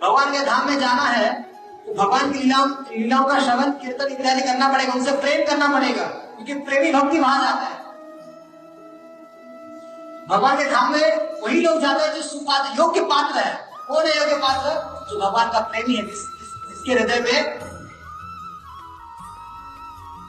भगवान 0.02 0.32
के 0.32 0.44
धाम 0.44 0.66
में 0.66 0.78
जाना 0.80 1.02
है 1.02 1.42
तो 1.86 1.94
भगवान 1.94 2.32
की 2.32 2.38
लीलाओं 2.38 2.68
लीलाओं 2.68 3.24
का 3.24 3.38
श्रवण 3.40 3.70
कीर्तन 3.70 4.12
इत्यादि 4.12 4.40
करना 4.40 4.68
पड़ेगा 4.72 4.92
उनसे 4.92 5.12
प्रेम 5.12 5.46
करना 5.46 5.68
पड़ेगा 5.68 6.04
क्योंकि 6.04 6.54
प्रेमी 6.54 6.92
भक्ति 6.92 7.18
वहाँ 7.18 7.38
जाता 7.38 7.62
है। 7.62 7.76
भगवान 10.28 10.56
के 10.56 10.64
धाम 10.64 10.92
में 10.92 11.40
वही 11.42 11.60
लोग 11.60 11.80
जाते 11.80 12.04
हैं 12.04 12.14
जो 12.14 12.22
सुपात्र 12.22 12.78
योग्य 12.78 13.00
पात्र 13.00 13.38
है। 13.38 13.54
कौन 13.88 14.06
है 14.06 14.16
योग्य 14.18 14.36
पात्र? 14.36 14.70
जो 15.10 15.20
भगवान 15.20 15.50
का 15.52 15.60
प्रेमी 15.60 15.94
है 15.94 16.02
जिस, 16.02 16.24
जिसके 16.68 16.92
हृदय 16.92 17.20
में 17.20 17.68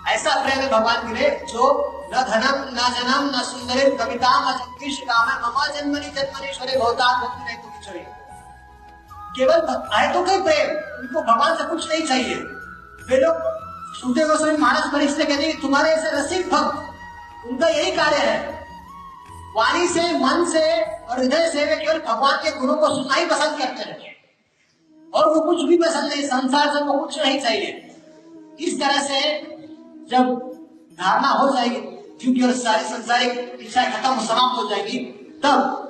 ऐसा 0.07 0.35
प्रेम 0.43 0.59
है 0.59 0.69
भगवान 0.69 1.07
के 1.07 1.13
लिए 1.13 1.29
जो 1.29 1.65
न 2.13 2.23
धनम 2.23 2.63
न 2.69 2.93
जन्म 2.93 3.25
न 3.35 3.41
सुंदर 3.41 3.95
कविता 3.97 4.31
काम 5.09 5.27
ममा 5.43 5.67
जन्मनी 5.67 6.09
जन्मनीश्वरी 6.09 6.77
भवतान 6.77 7.21
भक्ति 7.21 7.43
नहीं 7.43 7.57
तो 7.57 7.69
किचोरी 7.69 8.18
केवल 9.35 9.87
आयतों 9.93 10.23
के 10.23 10.41
प्रेम 10.43 10.99
उनको 10.99 11.21
भगवान 11.21 11.55
से 11.55 11.63
कुछ 11.63 11.89
नहीं 11.89 12.07
चाहिए। 12.07 12.35
वे 13.09 13.17
लोग 13.17 13.35
सुखदेव 13.95 14.27
गोस्वामी 14.27 14.57
मानस 14.57 14.89
परीक्ष 14.93 15.17
कहते 15.17 15.33
हैं 15.33 15.61
तुम्हारे 15.61 15.89
ऐसे 15.89 16.11
रसिक 16.11 16.49
भक्त, 16.49 16.85
उनका 17.47 17.67
यही 17.67 17.91
कार्य 17.91 18.17
है। 18.17 18.59
वाणी 19.55 19.87
से, 19.87 20.01
मन 20.01 20.45
से 20.45 20.81
और 20.83 21.19
हृदय 21.19 21.49
से 21.49 21.65
वे 21.65 21.75
केवल 21.75 21.99
भगवान 21.99 22.37
के 22.37 22.51
गुणों 22.51 22.75
को 22.75 22.89
सुनना 22.89 23.15
ही 23.15 23.25
पसंद 23.25 23.57
करते 23.59 23.83
हैं। 23.83 24.15
और 25.13 25.29
वो 25.29 25.41
कुछ 25.41 25.63
भी 25.63 25.77
पसंद 25.77 26.13
नहीं, 26.13 26.23
संसार 26.23 26.77
से 26.77 26.83
वो 26.83 26.93
कुछ 26.93 27.19
नहीं 27.19 27.41
चाहिए। 27.41 27.95
इस 28.59 28.79
तरह 28.79 29.01
से 29.01 29.39
जब 30.09 30.49
धारणा 30.93 31.27
हो 31.27 31.55
जाएगी, 31.55 31.79
क्योंकि 32.21 32.41
और 32.41 32.51
सारी 32.51 32.83
संसारिक 32.83 33.57
इच्छाएँ 33.61 33.91
खत्म 33.91 34.19
समाप्त 34.19 34.63
हो 34.63 34.69
जाएगी, 34.69 34.99
तब 35.43 35.85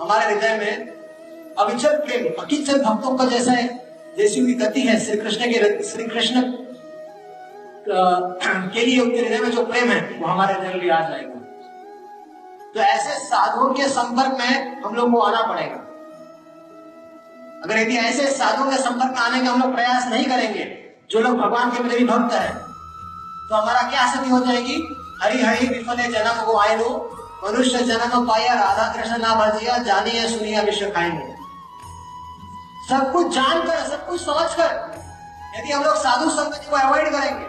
हमारे 0.00 0.34
हृदय 0.34 0.56
में 0.56 0.93
अविचल 1.58 1.96
प्रेम 1.98 2.42
अकिचल 2.42 2.82
भक्तों 2.82 3.16
का 3.16 3.24
जैसा 3.26 3.52
है, 3.52 3.66
जैसी 4.18 4.40
उनकी 4.40 4.54
गति 4.56 4.80
है 4.82 4.98
श्री 5.00 5.16
कृष्ण 5.16 5.44
के 5.44 5.82
श्री 5.84 6.04
कृष्ण 6.06 6.42
के 7.86 8.80
लिए 8.80 9.00
उनके 9.00 9.18
हृदय 9.18 9.38
में 9.38 9.50
जो 9.50 9.64
प्रेम 9.66 9.88
है, 9.88 10.00
वो 10.20 10.26
हमारे 10.26 10.54
हृदय 10.54 10.74
में 10.76 10.90
आ 10.90 11.00
जाएगा। 11.00 11.34
तो 12.74 12.80
ऐसे 12.82 13.18
साधुओं 13.20 13.72
के 13.74 13.88
संपर्क 13.88 14.38
में 14.38 14.82
हम 14.82 14.94
लोग 14.94 15.12
को 15.12 15.18
आना 15.20 15.42
पड़ेगा। 15.44 15.80
अगर 17.64 17.78
यदि 17.78 17.96
ऐसे 17.98 18.26
साधुओं 18.32 18.70
के 18.70 18.76
संपर्क 18.78 19.10
में 19.10 19.20
आने 19.20 19.44
का 19.44 19.50
हम 19.50 19.60
लोग 19.60 19.74
प्रयास 19.74 20.08
नहीं 20.08 20.24
करेंगे, 20.26 20.64
जो 21.10 21.20
लोग 21.20 21.36
भगवान 21.38 21.70
के 21.70 21.82
मेरे 21.82 22.04
भक्त 22.04 22.34
है 22.34 22.48
तो 23.46 23.54
हमारा 23.54 23.82
क्या 23.90 24.06
स्थिति 24.12 24.30
हो 24.30 24.38
जाएगी? 24.40 24.76
हरि 25.22 25.42
हरि 25.42 25.66
विफले 25.68 26.08
जन्म 26.08 26.42
को 26.46 26.56
आए 26.58 26.76
लो, 26.78 26.90
मनुष्य 27.44 27.78
जन्म 27.84 28.26
पाया, 28.26 28.54
राधा 28.54 28.92
कृष्ण 28.92 29.18
ना 29.18 29.34
भजिया 29.36 29.76
जानिए 29.84 30.28
सुनिया 30.28 30.62
विश्व 30.62 30.86
खाएँगे। 30.90 31.32
सब 32.84 33.12
कुछ 33.12 33.26
जानकर, 33.34 33.76
सब 33.88 34.06
कुछ 34.06 34.20
समझ 34.20 34.48
कर 34.54 34.72
यदि 35.54 35.72
हम 35.72 35.82
लोग 35.84 35.96
साधु 35.96 36.30
संगति 36.30 36.70
को 36.70 36.76
अवॉइड 36.76 37.10
करेंगे, 37.12 37.46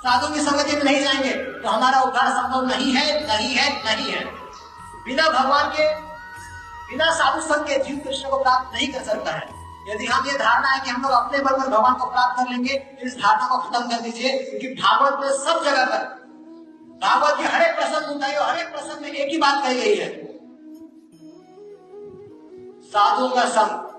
साधु 0.00 0.32
की 0.34 0.40
संगति 0.40 0.76
में 0.76 0.82
नहीं 0.84 1.02
जाएँगे 1.02 1.32
तो 1.62 1.68
हमारा 1.68 2.00
उद्धार 2.00 2.30
संभव 2.30 2.66
नहीं 2.66 2.92
है 2.92 3.04
नहीं 3.28 3.54
है 3.54 3.68
नहीं 3.84 4.10
है। 4.12 4.24
बिना 5.04 5.28
भगवान 5.30 5.68
के, 5.70 5.86
बिना 6.88 7.10
साधु 7.14 7.40
संघ 7.42 7.66
के 7.66 7.78
जीव 7.84 8.00
कृष्ण 8.04 8.30
को 8.30 8.42
प्राप्त 8.42 8.74
नहीं 8.74 8.88
कर 8.88 9.02
सकता 9.02 9.32
है। 9.32 9.48
यदि 9.88 10.06
हम 10.06 10.26
ये 10.26 10.36
धारणा 10.38 10.68
है 10.68 10.80
कि 10.80 10.90
हम 10.90 11.02
लोग 11.02 11.12
अपने 11.12 11.38
बल 11.38 11.54
पर 11.54 11.68
भगवान 11.68 11.94
को 11.94 12.10
प्राप्त 12.10 12.38
कर 12.38 12.50
लेंगे 12.50 12.74
तो 12.74 13.06
इस 13.06 13.16
धारणा 13.16 13.46
को 13.46 13.58
खत्म 13.58 13.88
कर 13.88 14.00
दीजिए 14.00 14.36
क्योंकि 14.40 14.68
भागवत 14.82 15.18
में 15.20 15.30
सब 15.38 15.64
जगह 15.64 15.84
पर, 15.84 16.04
भागवत 17.02 17.38
के 17.38 17.44
हर 17.46 17.62
एक 17.62 17.74
प्रसंग 17.76 18.16
उठाइए 18.16 18.38
हर 18.40 18.58
एक 18.58 18.72
प्रसंग 18.72 19.02
में 19.02 19.10
एक 19.10 19.32
ही 19.32 19.38
बात 19.38 19.62
कही 19.64 19.80
गई 19.80 19.94
है। 19.94 20.12
साधुओं 22.90 23.28
का 23.30 23.44
संग। 23.50 23.93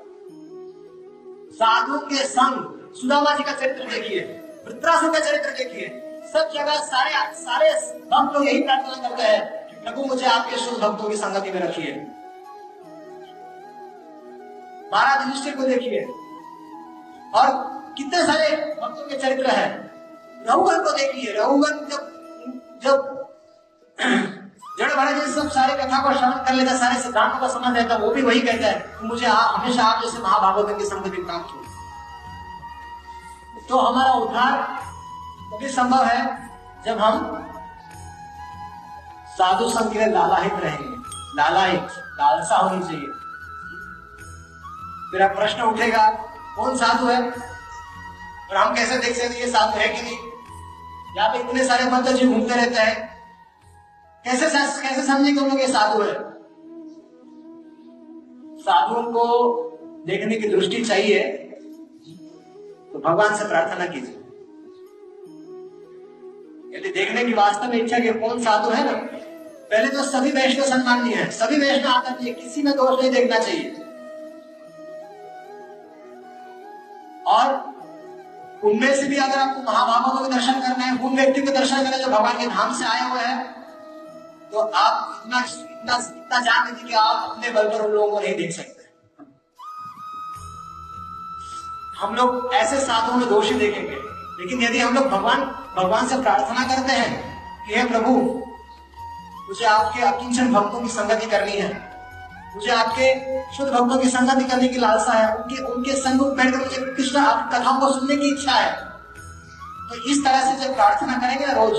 साधु 1.56 1.98
के 2.08 2.24
संग 2.26 2.94
सुदामा 2.96 3.36
जी 3.36 3.44
का 3.44 3.52
चरित्र 3.52 3.89
देखिए, 3.89 4.22
वृत्रासुर 4.68 5.12
का 5.12 5.20
चरित्र 5.20 5.50
देखिए। 5.52 6.02
सब 6.34 6.50
जगह 6.54 6.76
सारे 6.86 7.12
सारे 7.36 7.70
भक्त 8.12 8.34
लोग 8.34 8.48
यही 8.48 8.62
प्रार्थना 8.63 9.08
करते 9.08 9.24
हैं 9.24 9.84
प्रभु 9.84 10.06
मुझे 10.06 10.26
आपके 10.26 10.58
शुद्ध 10.58 10.78
भक्तों 10.84 11.10
की 11.10 11.18
संगति 11.18 11.52
में 11.52 11.60
रखिए। 11.62 11.94
महाराज 14.94 15.28
युधिष्ठिर 15.28 15.56
को 15.56 15.63
देखिए। 15.63 16.04
और 17.36 17.48
कितने 17.98 18.26
सारे 18.26 18.50
भक्तों 18.82 19.08
के 19.08 19.18
चरित्र 19.18 19.48
है। 19.48 19.68
रघुगन 20.50 20.84
को 20.84 20.91
देखिए। 20.91 21.34
रघुगन 21.34 21.86
जब 21.91 22.12
जब 22.84 23.13
जड़ 24.80 24.94
महाराज 24.94 25.26
जी 25.26 25.32
सब 25.32 25.52
सारे 25.52 25.74
कथा 25.74 26.02
को 26.04 26.14
श्रवण 26.20 26.32
कर 26.32 26.54
लेता 26.54 26.78
सारे 26.78 27.02
सिद्धांतों 27.02 27.40
का 27.40 27.48
समझ 27.48 27.78
लेता 27.78 27.96
वो 27.96 28.12
भी 28.12 28.22
वही 28.22 28.42
कहता 28.42 28.68
है 28.68 29.00
मुझे 29.04 29.26
आ, 29.26 29.34
हमेशा 29.34 29.84
आप 29.84 30.04
जैसे 30.04 30.18
महाभागवत 30.18 30.78
की 30.78 30.86
संगति 30.86 31.10
प्राप्त 31.10 31.54
हो। 31.56 31.62
तो 33.70 33.80
हमारा 33.80 34.12
उद्धार 34.12 34.62
तभी 35.52 35.70
संभव 35.70 36.06
है 36.06 36.50
जब 36.86 36.98
हम 36.98 37.48
साधु 39.38 39.70
संघ 39.70 39.94
के 39.94 40.06
लालाहित 40.06 40.54
रहेंगे। 40.54 40.98
लालाहित 41.38 41.88
लालसा 41.92 42.56
होनी 42.56 42.84
चाहिए। 42.84 43.08
अब 45.24 45.36
प्रश्न 45.36 45.62
उठेगा 45.62 46.10
कौन 46.56 46.78
साधु 46.78 47.06
है? 47.06 47.32
और 48.52 48.56
हम 48.58 48.76
कैसे 48.76 48.98
देख 48.98 49.18
सकते 49.18 49.40
ये 49.40 49.52
साधु 49.52 49.80
है 49.80 49.88
कि 49.88 50.02
नहीं? 50.02 50.20
यहाँ 51.18 51.30
पे 51.30 51.40
इतने 51.40 51.64
सारे 51.64 51.86
भक्त 51.86 52.10
जी 52.10 52.28
घूमते 52.28 52.56
रहते 52.56 52.82
हैं। 52.82 53.14
कैसे 54.26 54.46
कैसे 54.82 55.02
समझे 55.04 55.32
कि 55.32 55.40
लोग 55.40 55.60
ये 55.60 55.68
साधु 55.68 56.02
है? 56.02 56.14
साधुओं 58.60 59.04
को 59.14 59.26
देखने 60.08 60.36
की 60.36 60.48
दृष्टि 60.48 60.84
चाहिए 60.84 61.24
तो 62.94 63.00
भगवान 63.00 63.36
से 63.36 63.48
प्रार्थना 63.48 63.86
कीजिए। 63.86 64.16
यदि 66.76 66.90
देखने 66.92 67.26
की 67.26 67.34
वास्तव 67.34 67.70
में 67.70 67.78
इच्छा 67.78 68.00
कि 68.00 68.14
कौन 68.20 68.42
साधु 68.44 68.70
है 68.70 68.84
ना, 68.86 68.92
पहले 69.72 69.88
तो 69.88 70.04
सभी 70.04 70.32
वैष्णव 70.32 70.66
सम्माननीय 70.66 71.16
है, 71.16 71.30
सभी 71.32 71.60
वैष्णव 71.60 71.92
आना 71.92 72.10
चाहिए 72.10 72.34
किसी 72.34 72.64
में 72.64 72.74
दोष 72.74 73.02
नहीं 73.02 73.12
देखना 73.12 73.40
चाहिए। 73.40 73.70
और 77.28 77.46
उनमें 78.64 78.94
से 78.96 79.08
भी 79.08 79.16
अगर 79.18 79.38
आपको 79.40 79.62
महाभावों 79.64 80.18
को 80.18 80.34
दर्शन 80.34 80.62
करना 80.62 80.84
है, 80.86 80.98
उन 81.00 81.16
व्यक्ति 81.16 81.42
को 81.42 81.52
दर्शन 81.52 81.76
करना 81.78 81.90
है 81.90 82.00
जो 82.00 82.08
भगवान 82.08 82.38
के 82.38 82.48
धाम 82.48 82.74
से 82.74 82.86
आए 82.86 83.10
हुए 83.10 83.22
हैं 83.22 83.64
तो 84.56 84.62
आप 84.62 85.24
इतना 85.26 85.39
इतना 85.39 85.96
इतना 85.96 86.39
जान 86.39 86.68
लीजिए 86.68 86.88
कि 86.88 86.94
आप 86.94 87.32
अपने 87.32 87.50
बल 87.50 87.68
पर 87.70 87.82
उन 87.82 87.91
लोगों 87.91 88.12
को 88.12 88.20
नहीं 88.20 88.36
देख 88.36 88.52
सकते। 88.52 88.84
हम 92.00 92.15
लोग 92.15 92.54
ऐसे 92.54 92.80
साधुओं 92.80 93.18
में 93.18 93.30
दोषी 93.30 93.54
देखेंगे। 93.54 93.96
लेकिन 94.39 94.63
यदि 94.63 94.80
हम 94.80 94.96
लोग 94.96 95.08
भगवान 95.08 95.41
भगवान 95.78 96.08
से 96.08 96.22
प्रार्थना 96.22 96.76
करते 96.76 96.94
हैं 96.94 97.39
कि 97.68 97.76
हे 97.76 97.86
प्रभु, 97.86 98.12
मुझे 99.48 99.65
आपके 99.65 100.02
अकिंचन 100.02 100.54
भक्तों 100.54 100.82
की 100.82 100.89
संगति 100.89 101.26
करनी 101.26 101.52
है। 101.52 102.02
मुझे 102.56 102.72
आपके 102.72 103.41
शुद्ध 103.58 103.72
भक्तों 103.72 104.00
की 104.00 104.10
संगति 104.10 104.44
करने 104.44 104.68
की 104.68 104.78
लालसा 104.78 105.12
है। 105.12 105.36
उनके 105.36 105.63
उनके 105.63 105.91
संग 105.91 106.22
बैठकर 106.22 106.58
मुझे 106.58 106.94
कृष्ण 106.94 107.20
आपकी 107.20 107.60
कथाओं 107.60 107.80
को 107.80 108.00
सुनने 108.00 108.15
की 108.15 108.28
इच्छा 108.28 108.52
है। 108.52 108.74
तो 109.89 109.96
इस 109.96 110.24
तरह 110.26 110.56
से 110.56 110.68
जब 110.68 110.76
प्रार्थना 110.76 111.18
करेंगे 111.18 111.46
ना 111.46 111.54
रोज, 111.54 111.78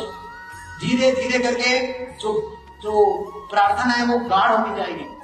धीरे 0.81 1.13
धीरे 1.13 1.39
करके 1.39 1.89
जो 2.17 2.56
जो 2.83 3.23
प्रार्थना 3.51 3.93
है, 3.93 4.07
वो 4.07 4.19
गाढ़ 4.19 4.53
होती 4.53 4.77
जाएगी। 4.77 5.17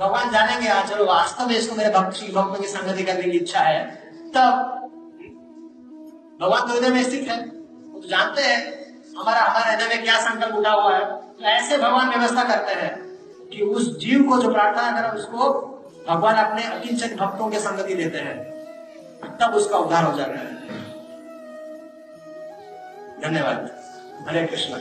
भगवान 0.00 0.30
जानेंगे 0.30 0.68
हाँ 0.68 0.84
चलो 0.84 1.04
वास्तव 1.04 1.46
में 1.46 1.54
इसको 1.54 1.76
मेरे 1.76 1.90
भक्त 1.90 2.16
श्री 2.16 2.32
भक्तों 2.32 2.62
की 2.62 2.68
संगति 2.68 3.02
करने 3.02 3.22
की 3.22 3.30
इच्छा 3.30 3.60
है। 3.60 3.86
तब 4.30 4.72
भगवान 6.42 6.60
तो 6.60 6.66
हृदय 6.66 6.88
में 6.88 7.02
स्थित 7.02 7.28
है। 7.28 7.40
वो 7.90 8.00
तो 8.00 8.08
जानते 8.08 8.42
हैं, 8.42 8.86
हमारा, 9.18 9.40
हमारे 9.40 9.72
हृदय 9.72 9.94
में 9.94 10.04
क्या 10.04 10.20
संकल्प 10.20 10.54
उठा 10.54 10.70
हुआ 10.70 10.96
है। 10.96 11.04
तो 11.16 11.44
ऐसे 11.44 11.78
भगवान 11.78 12.08
व्यवस्था 12.08 12.44
करते 12.44 12.72
हैं 12.72 12.98
कि 13.48 13.62
उस 13.62 13.98
जीव 13.98 14.22
को 14.22 14.38
जो 14.38 14.52
प्रार्थना 14.52 15.00
करे, 15.00 15.08
उसको 15.08 15.42
भगवान 16.08 16.34
अपने 16.34 16.62
अकिंचन 16.62 17.16
भक्तों 17.16 17.48
के 17.48 17.58
संगति 17.58 17.94
देते 17.94 18.18
हैं। 18.18 18.56
तब 19.40 19.54
उसका 19.54 19.78
उद्धार 19.78 20.04
हो 20.04 20.18
जाता 20.18 20.32
है। 20.32 20.56
धन्यवाद। 23.20 23.82
हरे 24.28 24.46
कृष्ण। 24.46 24.74